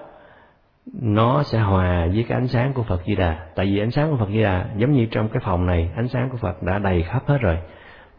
nó 1.01 1.43
sẽ 1.43 1.60
hòa 1.60 2.08
với 2.13 2.25
cái 2.27 2.38
ánh 2.38 2.47
sáng 2.47 2.73
của 2.73 2.84
Phật 2.84 3.01
Di 3.06 3.15
Đà. 3.15 3.45
Tại 3.56 3.65
vì 3.65 3.80
ánh 3.80 3.91
sáng 3.91 4.12
của 4.12 4.17
Phật 4.17 4.30
Di 4.30 4.43
Đà 4.43 4.65
giống 4.77 4.91
như 4.91 5.06
trong 5.12 5.30
cái 5.30 5.41
phòng 5.45 5.65
này, 5.65 5.91
ánh 5.95 6.08
sáng 6.08 6.30
của 6.30 6.38
Phật 6.38 6.63
đã 6.63 6.80
đầy 6.80 7.04
khắp 7.04 7.23
hết 7.27 7.38
rồi, 7.41 7.58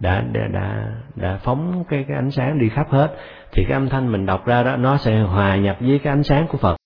đã 0.02 0.24
đã 0.32 0.46
đã, 0.52 0.92
đã 1.14 1.38
phóng 1.42 1.84
cái 1.88 2.04
cái 2.08 2.16
ánh 2.16 2.30
sáng 2.30 2.58
đi 2.58 2.68
khắp 2.68 2.90
hết, 2.90 3.16
thì 3.52 3.64
cái 3.64 3.72
âm 3.72 3.88
thanh 3.88 4.12
mình 4.12 4.26
đọc 4.26 4.46
ra 4.46 4.62
đó 4.62 4.76
nó 4.76 4.96
sẽ 4.96 5.20
hòa 5.20 5.56
nhập 5.56 5.76
với 5.80 5.98
cái 5.98 6.12
ánh 6.12 6.22
sáng 6.22 6.46
của 6.46 6.58
Phật. 6.58 6.76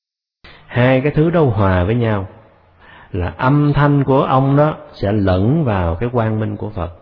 Hai 0.66 1.00
cái 1.00 1.12
thứ 1.12 1.30
đó 1.30 1.42
hòa 1.42 1.84
với 1.84 1.94
nhau. 1.94 2.26
Là 3.12 3.34
âm 3.36 3.72
thanh 3.72 4.04
của 4.04 4.22
ông 4.22 4.56
đó 4.56 4.76
sẽ 4.92 5.12
lẫn 5.12 5.64
vào 5.64 5.94
cái 5.94 6.08
quang 6.12 6.40
minh 6.40 6.56
của 6.56 6.70
Phật. 6.70 6.92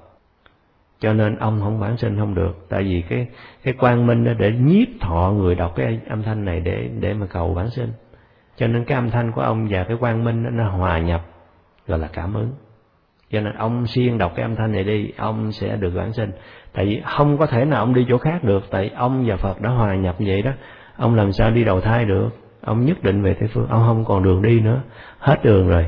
Cho 1.01 1.13
nên 1.13 1.37
ông 1.37 1.61
không 1.61 1.81
bản 1.81 1.97
sinh 1.97 2.19
không 2.19 2.35
được. 2.35 2.67
Tại 2.69 2.83
vì 2.83 3.03
cái 3.09 3.27
cái 3.63 3.75
quang 3.75 4.07
minh 4.07 4.25
đó 4.25 4.33
để 4.39 4.53
nhiếp 4.53 4.89
thọ 5.01 5.33
người 5.37 5.55
đọc 5.55 5.73
cái 5.77 6.01
âm 6.09 6.23
thanh 6.23 6.45
này 6.45 6.61
để 6.61 6.91
để 7.01 7.15
mà 7.15 7.27
cầu 7.27 7.55
bản 7.55 7.71
sinh. 7.71 7.93
Cho 8.57 8.67
nên 8.67 8.85
cái 8.85 8.95
âm 8.95 9.11
thanh 9.11 9.33
của 9.33 9.41
ông 9.41 9.67
và 9.71 9.85
cái 9.85 9.97
quang 9.97 10.25
minh 10.25 10.45
đó, 10.45 10.51
nó 10.51 10.69
hòa 10.69 10.99
nhập 10.99 11.21
gọi 11.87 11.99
là 11.99 12.09
cảm 12.13 12.35
ứng 12.35 12.53
cho 13.35 13.41
nên 13.41 13.55
ông 13.55 13.87
siêng 13.87 14.19
đọc 14.19 14.33
cái 14.37 14.43
âm 14.43 14.57
thanh 14.57 14.73
này 14.73 14.85
đi, 14.85 15.13
ông 15.17 15.53
sẽ 15.53 15.77
được 15.77 15.93
bản 15.97 16.13
sinh. 16.13 16.31
Tại 16.73 16.87
vì 16.87 17.03
không 17.05 17.39
có 17.39 17.47
thể 17.47 17.65
nào 17.65 17.81
ông 17.81 17.95
đi 17.95 18.07
chỗ 18.09 18.19
khác 18.19 18.45
được, 18.45 18.65
tại 18.71 18.91
ông 18.97 19.25
và 19.27 19.37
phật 19.37 19.61
đã 19.61 19.71
hòa 19.71 19.95
nhập 19.95 20.17
vậy 20.19 20.43
đó. 20.43 20.51
Ông 20.97 21.15
làm 21.15 21.33
sao 21.33 21.51
đi 21.51 21.65
đầu 21.65 21.81
thai 21.81 22.05
được? 22.05 22.29
Ông 22.61 22.85
nhất 22.85 23.03
định 23.03 23.23
về 23.23 23.35
tây 23.35 23.49
phương, 23.53 23.67
ông 23.69 23.83
không 23.87 24.05
còn 24.05 24.23
đường 24.23 24.43
đi 24.43 24.61
nữa. 24.61 24.81
Hết 25.19 25.45
đường 25.45 25.69
rồi. 25.69 25.87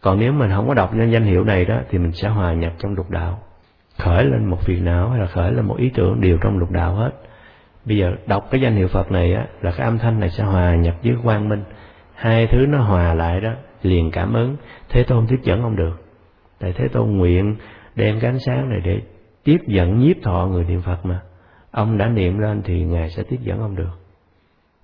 Còn 0.00 0.18
nếu 0.18 0.32
mình 0.32 0.50
không 0.50 0.68
có 0.68 0.74
đọc 0.74 0.94
nên 0.94 1.10
danh 1.10 1.24
hiệu 1.24 1.44
này 1.44 1.64
đó, 1.64 1.76
thì 1.90 1.98
mình 1.98 2.12
sẽ 2.12 2.28
hòa 2.28 2.52
nhập 2.52 2.72
trong 2.78 2.94
lục 2.94 3.10
đạo. 3.10 3.38
Khởi 3.98 4.24
lên 4.24 4.44
một 4.44 4.60
phiền 4.60 4.84
não 4.84 5.10
hay 5.10 5.20
là 5.20 5.26
khởi 5.26 5.52
lên 5.52 5.64
một 5.64 5.76
ý 5.78 5.90
tưởng 5.94 6.20
đều 6.20 6.38
trong 6.38 6.58
lục 6.58 6.70
đạo 6.70 6.94
hết. 6.94 7.10
Bây 7.84 7.96
giờ 7.96 8.12
đọc 8.26 8.48
cái 8.50 8.60
danh 8.60 8.76
hiệu 8.76 8.88
phật 8.88 9.12
này 9.12 9.34
á, 9.34 9.46
là 9.60 9.70
cái 9.70 9.86
âm 9.86 9.98
thanh 9.98 10.20
này 10.20 10.30
sẽ 10.30 10.44
hòa 10.44 10.74
nhập 10.74 10.94
với 11.04 11.14
quang 11.24 11.48
minh. 11.48 11.64
Hai 12.14 12.46
thứ 12.46 12.66
nó 12.68 12.78
hòa 12.78 13.14
lại 13.14 13.40
đó, 13.40 13.50
liền 13.82 14.10
cảm 14.10 14.32
ứng. 14.32 14.56
Thế 14.88 15.02
tôn 15.02 15.26
tiếp 15.26 15.38
dẫn 15.42 15.62
ông 15.62 15.76
được 15.76 16.09
tại 16.60 16.72
thế 16.72 16.88
tôn 16.88 17.16
nguyện 17.16 17.56
đem 17.94 18.20
cái 18.20 18.30
ánh 18.30 18.38
sáng 18.38 18.68
này 18.70 18.80
để 18.84 19.00
tiếp 19.44 19.58
dẫn, 19.66 19.98
nhiếp 19.98 20.16
thọ 20.22 20.48
người 20.50 20.64
niệm 20.64 20.82
phật 20.82 21.06
mà. 21.06 21.20
Ông 21.70 21.98
đã 21.98 22.08
niệm 22.08 22.38
lên 22.38 22.62
thì 22.64 22.84
ngài 22.84 23.10
sẽ 23.10 23.22
tiếp 23.22 23.38
dẫn 23.42 23.60
ông 23.60 23.76
được. 23.76 23.98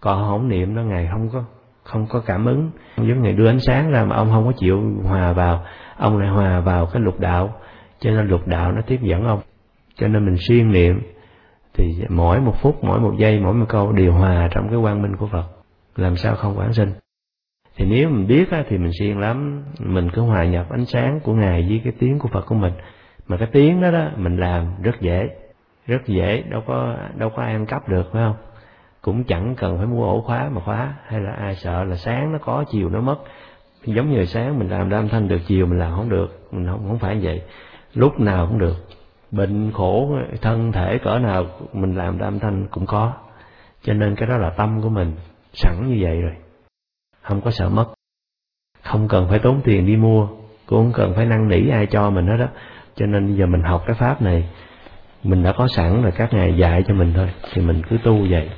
Còn 0.01 0.29
không 0.29 0.49
niệm 0.49 0.75
nó 0.75 0.83
ngài 0.83 1.09
không 1.13 1.29
có 1.33 1.45
không 1.83 2.07
có 2.07 2.21
cảm 2.27 2.45
ứng. 2.45 2.71
Giống 2.97 3.23
ngài 3.23 3.33
đưa 3.33 3.49
ánh 3.49 3.61
sáng 3.61 3.91
ra 3.91 4.05
mà 4.05 4.17
ông 4.17 4.31
không 4.31 4.47
có 4.47 4.53
chịu 4.57 4.81
hòa 5.05 5.33
vào, 5.33 5.65
ông 5.97 6.19
lại 6.19 6.29
hòa 6.29 6.61
vào 6.61 6.87
cái 6.87 7.03
lục 7.03 7.21
đạo. 7.21 7.55
Cho 8.01 8.11
nên 8.11 8.27
lục 8.27 8.47
đạo 8.47 8.73
nó 8.73 8.81
tiếp 8.87 8.99
dẫn 9.03 9.25
ông. 9.25 9.41
Cho 9.95 10.09
nên 10.09 10.27
mình 10.27 10.37
siêng 10.49 10.73
niệm 10.73 11.01
thì 11.75 12.05
mỗi 12.09 12.41
một 12.41 12.55
phút, 12.63 12.85
mỗi 12.85 13.01
một 13.01 13.13
giây, 13.19 13.41
mỗi 13.41 13.55
một 13.55 13.67
câu 13.69 13.93
điều 13.93 14.13
hòa 14.13 14.49
trong 14.51 14.69
cái 14.69 14.79
quang 14.83 15.03
minh 15.03 15.17
của 15.17 15.27
phật. 15.27 15.45
Làm 15.97 16.17
sao 16.17 16.35
không 16.35 16.59
quản 16.59 16.73
sinh? 16.73 16.93
Thì 17.77 17.85
nếu 17.85 18.09
mình 18.09 18.27
biết 18.27 18.51
á, 18.51 18.65
thì 18.69 18.79
mình 18.79 18.91
siêng 18.99 19.19
lắm. 19.19 19.65
Mình 19.79 20.11
cứ 20.11 20.23
hòa 20.23 20.45
nhập 20.45 20.67
ánh 20.71 20.85
sáng 20.85 21.21
của 21.21 21.33
ngài 21.33 21.67
với 21.69 21.81
cái 21.85 21.93
tiếng 21.99 22.19
của 22.19 22.29
phật 22.29 22.47
của 22.47 22.55
mình. 22.55 22.73
Mà 23.29 23.37
cái 23.37 23.49
tiếng 23.53 23.81
đó 23.81 23.91
đó 23.91 24.11
mình 24.17 24.37
làm 24.37 24.67
rất 24.83 25.01
dễ. 25.01 25.29
Rất 25.87 26.07
dễ. 26.07 26.43
Đâu 26.51 26.63
có 26.67 26.97
đâu 27.17 27.31
có 27.37 27.43
ai 27.43 27.53
ăn 27.53 27.67
cắp 27.67 27.89
được 27.89 28.11
phải 28.13 28.23
không? 28.23 28.37
Cũng 29.03 29.25
chẳng 29.25 29.55
cần 29.57 29.77
phải 29.79 29.87
mua 29.87 30.05
ổ 30.05 30.21
khóa 30.21 30.49
mà 30.53 30.61
khóa. 30.61 30.95
Hay 31.07 31.21
là 31.21 31.33
ai 31.33 31.55
sợ 31.55 31.85
là 31.85 31.97
sáng 31.97 32.33
nó 32.33 32.39
có 32.39 32.65
chiều 32.71 32.89
nó 32.89 33.01
mất. 33.01 33.17
Giống 33.85 34.11
như 34.11 34.25
sáng 34.25 34.59
mình 34.59 34.69
làm 34.69 34.89
ra 34.89 34.99
âm 34.99 35.09
thanh 35.09 35.29
được 35.29 35.41
chiều 35.47 35.67
mình 35.67 35.79
làm 35.79 35.93
không 35.95 36.09
được. 36.09 36.49
Mình 36.53 36.67
không 36.67 36.89
không 36.89 36.99
phải 36.99 37.19
vậy. 37.23 37.43
Lúc 37.95 38.21
nào 38.21 38.47
cũng 38.47 38.59
được. 38.59 38.77
Bệnh 39.31 39.73
khổ 39.73 40.19
thân 40.43 40.73
thể 40.73 40.99
cỡ 41.05 41.19
nào 41.19 41.47
mình 41.73 41.95
làm 41.95 42.19
ra 42.19 42.27
âm 42.27 42.39
thanh 42.39 42.67
cũng 42.71 42.87
có. 42.87 43.13
Cho 43.83 43.93
nên 43.93 44.17
cái 44.17 44.29
đó 44.29 44.37
là 44.37 44.51
tâm 44.51 44.83
của 44.83 44.89
mình. 44.89 45.13
Sẵn 45.53 45.89
như 45.89 45.99
vậy 46.01 46.21
rồi 46.21 46.33
không 47.27 47.41
có 47.41 47.51
sợ 47.51 47.69
mất. 47.69 47.87
Không 48.83 49.09
cần 49.09 49.27
phải 49.29 49.39
tốn 49.39 49.61
tiền 49.65 49.87
đi 49.87 49.97
mua 49.97 50.29
cũng 50.67 50.79
không 50.79 50.93
cần 50.93 51.13
phải 51.17 51.27
năn 51.27 51.49
nỉ 51.49 51.69
ai 51.69 51.87
cho 51.87 52.11
mình 52.11 52.27
hết 52.27 52.37
đó 52.37 52.49
cho 52.95 53.07
nên 53.07 53.27
bây 53.27 53.37
giờ 53.37 53.47
mình 53.47 53.63
học 53.63 53.83
cái 53.87 53.97
pháp 53.99 54.23
này 54.23 54.49
mình 55.23 55.43
đã 55.43 55.53
có 55.53 55.69
sẵn 55.69 56.03
rồi 56.03 56.13
các 56.17 56.33
ngài 56.33 56.57
dạy 56.57 56.85
cho 56.87 56.95
mình 56.95 57.13
thôi 57.17 57.31
thì 57.53 57.63
mình 57.63 57.83
cứ 57.89 57.99
tu 58.05 58.27
vậy. 58.31 58.51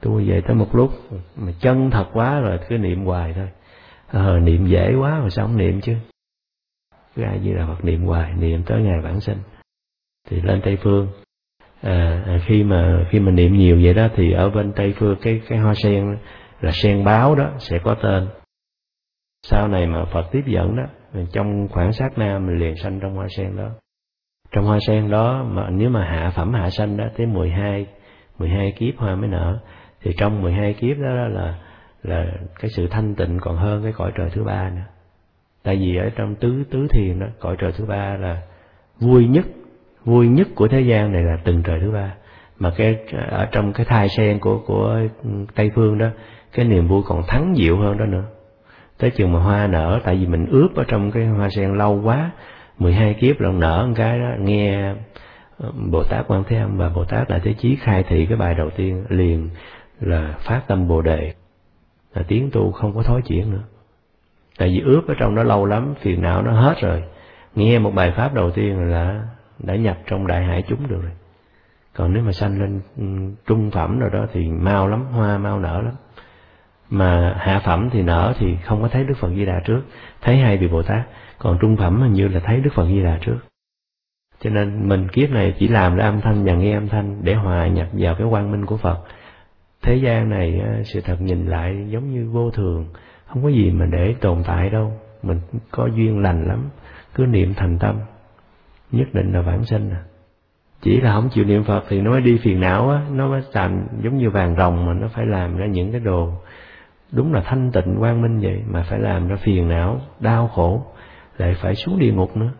Tu 0.00 0.22
vậy 0.26 0.42
tới 0.46 0.56
một 0.56 0.74
lúc 0.74 0.90
mà 1.36 1.52
chân 1.60 1.90
thật 1.90 2.06
quá 2.12 2.40
rồi 2.40 2.58
cứ 2.68 2.78
niệm 2.78 3.04
hoài 3.04 3.32
thôi. 3.32 3.48
Ờ 4.06 4.38
niệm 4.38 4.66
dễ 4.66 4.94
quá 4.94 5.18
rồi 5.18 5.30
sao 5.30 5.46
không 5.46 5.56
niệm 5.56 5.80
chứ? 5.80 5.94
Cứ 7.16 7.22
ai 7.22 7.40
như 7.40 7.52
là 7.52 7.66
Phật 7.66 7.84
niệm 7.84 8.02
hoài 8.04 8.32
niệm 8.34 8.62
tới 8.66 8.82
ngày 8.82 9.00
bản 9.04 9.20
sinh. 9.20 9.38
Thì 10.28 10.40
lên 10.40 10.60
Tây 10.64 10.76
phương. 10.82 11.08
À, 11.82 12.22
à, 12.26 12.38
khi 12.46 12.62
mà 12.62 13.06
khi 13.10 13.20
mà 13.20 13.30
niệm 13.30 13.56
nhiều 13.56 13.80
vậy 13.82 13.94
đó 13.94 14.08
thì 14.14 14.32
ở 14.32 14.50
bên 14.50 14.72
Tây 14.76 14.94
phương 14.96 15.16
cái 15.22 15.40
cái 15.48 15.58
hoa 15.58 15.74
sen 15.74 16.16
là 16.64 16.70
sen 16.72 17.04
báo 17.04 17.34
đó 17.34 17.50
sẽ 17.58 17.78
có 17.78 17.94
tên. 18.02 18.28
Sau 19.42 19.68
này 19.68 19.86
mà 19.86 20.04
Phật 20.04 20.26
tiếp 20.32 20.42
dẫn 20.46 20.76
đó 20.76 20.84
trong 21.32 21.68
khoảng 21.68 21.92
sát 21.92 22.18
na 22.18 22.38
mình 22.38 22.58
liền 22.58 22.76
sanh 22.76 23.00
trong 23.00 23.14
hoa 23.14 23.26
sen 23.36 23.56
đó. 23.56 23.70
Trong 24.52 24.64
hoa 24.64 24.78
sen 24.86 25.10
đó 25.10 25.44
mà 25.44 25.70
nếu 25.70 25.90
mà 25.90 26.04
hạ 26.04 26.30
phẩm 26.36 26.52
hạ 26.52 26.70
sanh 26.70 26.96
đó 26.96 27.04
tới 27.16 27.26
12 27.26 27.86
12 28.38 28.72
kiếp 28.72 28.96
hoa 28.96 29.14
mới 29.14 29.28
nở 29.28 29.58
thì 30.02 30.12
trong 30.18 30.42
12 30.42 30.74
kiếp 30.74 30.98
đó, 30.98 31.08
đó 31.08 31.28
là 31.28 31.58
là 32.02 32.26
cái 32.60 32.70
sự 32.70 32.86
thanh 32.86 33.14
tịnh 33.14 33.38
còn 33.40 33.56
hơn 33.56 33.82
cái 33.82 33.92
cõi 33.92 34.12
trời 34.14 34.30
thứ 34.30 34.44
ba 34.44 34.70
nữa. 34.70 34.84
Tại 35.62 35.76
vì 35.76 35.96
ở 35.96 36.10
trong 36.16 36.34
tứ 36.34 36.64
tứ 36.70 36.86
thiền 36.90 37.18
đó 37.20 37.26
cõi 37.40 37.56
trời 37.58 37.72
thứ 37.72 37.84
ba 37.84 38.16
là 38.16 38.42
vui 39.00 39.26
nhất 39.28 39.44
vui 40.04 40.28
nhất 40.28 40.48
của 40.54 40.68
thế 40.68 40.80
gian 40.80 41.12
này 41.12 41.22
là 41.22 41.38
từng 41.44 41.62
trời 41.62 41.80
thứ 41.80 41.90
ba. 41.90 42.14
Mà 42.58 42.72
cái 42.76 42.96
ở 43.30 43.46
trong 43.52 43.72
cái 43.72 43.86
thai 43.86 44.08
sen 44.08 44.38
của 44.38 44.62
của 44.66 45.00
tây 45.54 45.70
phương 45.74 45.98
đó 45.98 46.06
cái 46.54 46.64
niềm 46.64 46.88
vui 46.88 47.02
còn 47.06 47.22
thắng 47.26 47.54
diệu 47.56 47.76
hơn 47.76 47.98
đó 47.98 48.04
nữa. 48.06 48.24
Tới 48.98 49.10
chừng 49.10 49.32
mà 49.32 49.40
hoa 49.40 49.66
nở, 49.66 50.00
tại 50.04 50.16
vì 50.16 50.26
mình 50.26 50.46
ướp 50.46 50.74
ở 50.74 50.84
trong 50.88 51.10
cái 51.10 51.26
hoa 51.26 51.48
sen 51.50 51.74
lâu 51.74 52.00
quá 52.04 52.30
12 52.78 53.14
kiếp 53.14 53.40
lần 53.40 53.60
nở 53.60 53.84
một 53.88 53.94
cái 53.96 54.18
đó, 54.18 54.30
nghe 54.38 54.94
ờ, 55.58 55.72
Bồ 55.90 56.04
Tát 56.04 56.24
Quan 56.28 56.44
Thế 56.44 56.56
Âm 56.56 56.78
và 56.78 56.88
Bồ 56.88 57.04
Tát 57.04 57.28
Đại 57.28 57.40
Thế 57.44 57.54
Chí 57.58 57.76
khai 57.76 58.04
thị 58.08 58.26
cái 58.26 58.38
bài 58.38 58.54
đầu 58.54 58.70
tiên 58.70 59.04
liền 59.08 59.48
là 60.00 60.34
phát 60.38 60.60
tâm 60.68 60.88
Bồ 60.88 61.02
Đề. 61.02 61.32
Là 62.14 62.22
tiến 62.28 62.50
tu 62.52 62.72
không 62.72 62.94
có 62.94 63.02
thói 63.02 63.22
chuyển 63.22 63.50
nữa. 63.50 63.62
Tại 64.58 64.68
vì 64.68 64.80
ướp 64.80 65.06
ở 65.08 65.14
trong 65.18 65.34
đó 65.34 65.42
lâu 65.42 65.66
lắm, 65.66 65.94
phiền 66.00 66.22
não 66.22 66.42
nó 66.42 66.52
hết 66.52 66.74
rồi. 66.80 67.02
Nghe 67.54 67.78
một 67.78 67.90
bài 67.94 68.12
pháp 68.16 68.34
đầu 68.34 68.50
tiên 68.50 68.90
là 68.90 69.22
đã 69.58 69.76
nhập 69.76 69.96
trong 70.06 70.26
đại 70.26 70.44
hải 70.44 70.62
chúng 70.68 70.88
được 70.88 71.02
rồi. 71.02 71.12
Còn 71.96 72.12
nếu 72.12 72.22
mà 72.22 72.32
sanh 72.32 72.60
lên 72.60 72.80
ừ, 72.96 73.04
trung 73.46 73.70
phẩm 73.70 73.98
rồi 73.98 74.10
đó 74.12 74.26
thì 74.32 74.48
mau 74.48 74.88
lắm, 74.88 75.06
hoa 75.06 75.38
mau 75.38 75.60
nở 75.60 75.82
lắm 75.84 75.94
mà 76.90 77.36
hạ 77.38 77.60
phẩm 77.64 77.88
thì 77.92 78.02
nở 78.02 78.34
thì 78.38 78.56
không 78.64 78.82
có 78.82 78.88
thấy 78.88 79.04
đức 79.04 79.14
phật 79.20 79.28
di 79.28 79.44
đà 79.44 79.60
trước. 79.64 79.80
Thấy 80.20 80.36
hai 80.36 80.56
vị 80.56 80.68
bồ 80.68 80.82
tát. 80.82 81.02
Còn 81.38 81.58
trung 81.60 81.76
phẩm 81.76 82.00
hình 82.00 82.12
như 82.12 82.28
là 82.28 82.40
thấy 82.40 82.60
đức 82.60 82.70
phật 82.74 82.86
di 82.86 83.02
đà 83.02 83.18
trước. 83.20 83.38
Cho 84.40 84.50
nên 84.50 84.88
mình 84.88 85.08
kiếp 85.08 85.30
này 85.30 85.54
chỉ 85.58 85.68
làm 85.68 85.96
ra 85.96 86.04
âm 86.04 86.20
thanh 86.20 86.44
và 86.44 86.54
nghe 86.54 86.74
âm 86.74 86.88
thanh 86.88 87.24
để 87.24 87.34
hòa 87.34 87.66
nhập 87.66 87.88
vào 87.92 88.14
cái 88.14 88.26
quang 88.30 88.50
minh 88.50 88.66
của 88.66 88.76
phật. 88.76 88.98
Thế 89.82 89.96
gian 89.96 90.30
này 90.30 90.62
sự 90.84 91.00
thật 91.00 91.20
nhìn 91.20 91.46
lại 91.46 91.86
giống 91.88 92.12
như 92.12 92.30
vô 92.30 92.50
thường. 92.50 92.86
Không 93.26 93.42
có 93.42 93.48
gì 93.48 93.70
mà 93.70 93.86
để 93.86 94.14
tồn 94.20 94.42
tại 94.46 94.70
đâu. 94.70 94.92
Mình 95.22 95.40
có 95.70 95.86
duyên 95.86 96.22
lành 96.22 96.44
lắm. 96.48 96.68
Cứ 97.14 97.26
niệm 97.26 97.54
thành 97.56 97.78
tâm. 97.78 97.96
Nhất 98.90 99.08
định 99.12 99.32
là 99.32 99.40
vãng 99.40 99.64
sinh 99.64 99.90
à. 99.90 100.02
Chỉ 100.82 101.00
là 101.00 101.12
không 101.12 101.28
chịu 101.32 101.44
niệm 101.44 101.64
phật 101.64 101.84
thì 101.88 102.00
nó 102.00 102.10
mới 102.10 102.20
đi 102.20 102.38
phiền 102.42 102.60
não 102.60 102.90
á. 102.90 103.00
Nó 103.12 103.28
mới 103.28 103.42
làm 103.52 103.86
giống 104.02 104.18
như 104.18 104.30
vàng 104.30 104.56
rồng 104.56 104.86
mà 104.86 104.94
nó 104.94 105.08
phải 105.08 105.26
làm 105.26 105.56
ra 105.56 105.66
những 105.66 105.92
cái 105.92 106.00
đồ 106.00 106.32
đúng 107.14 107.34
là 107.34 107.42
thanh 107.44 107.70
tịnh, 107.72 107.96
quang 107.98 108.22
minh 108.22 108.40
vậy, 108.40 108.62
mà 108.66 108.86
phải 108.90 108.98
làm 108.98 109.28
ra 109.28 109.36
phiền 109.36 109.68
não, 109.68 110.00
đau 110.20 110.48
khổ, 110.48 110.82
lại 111.36 111.54
phải 111.62 111.74
xuống 111.74 111.98
địa 111.98 112.12
ngục 112.12 112.36
nữa. 112.36 112.50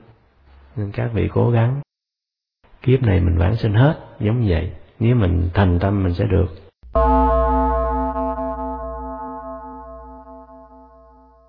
Nên 0.77 0.91
các 0.93 1.11
vị 1.13 1.29
cố 1.33 1.51
gắng. 1.51 1.81
Kiếp 2.83 3.03
này 3.03 3.21
mình 3.21 3.39
vãng 3.39 3.57
sinh 3.57 3.75
hết, 3.75 3.95
giống 4.21 4.45
vậy. 4.49 4.73
Nếu 5.01 5.17
mình 5.17 5.49
thành 5.55 5.79
tâm, 5.79 6.03
mình 6.03 6.15
sẽ 6.15 6.25
được. 6.25 6.47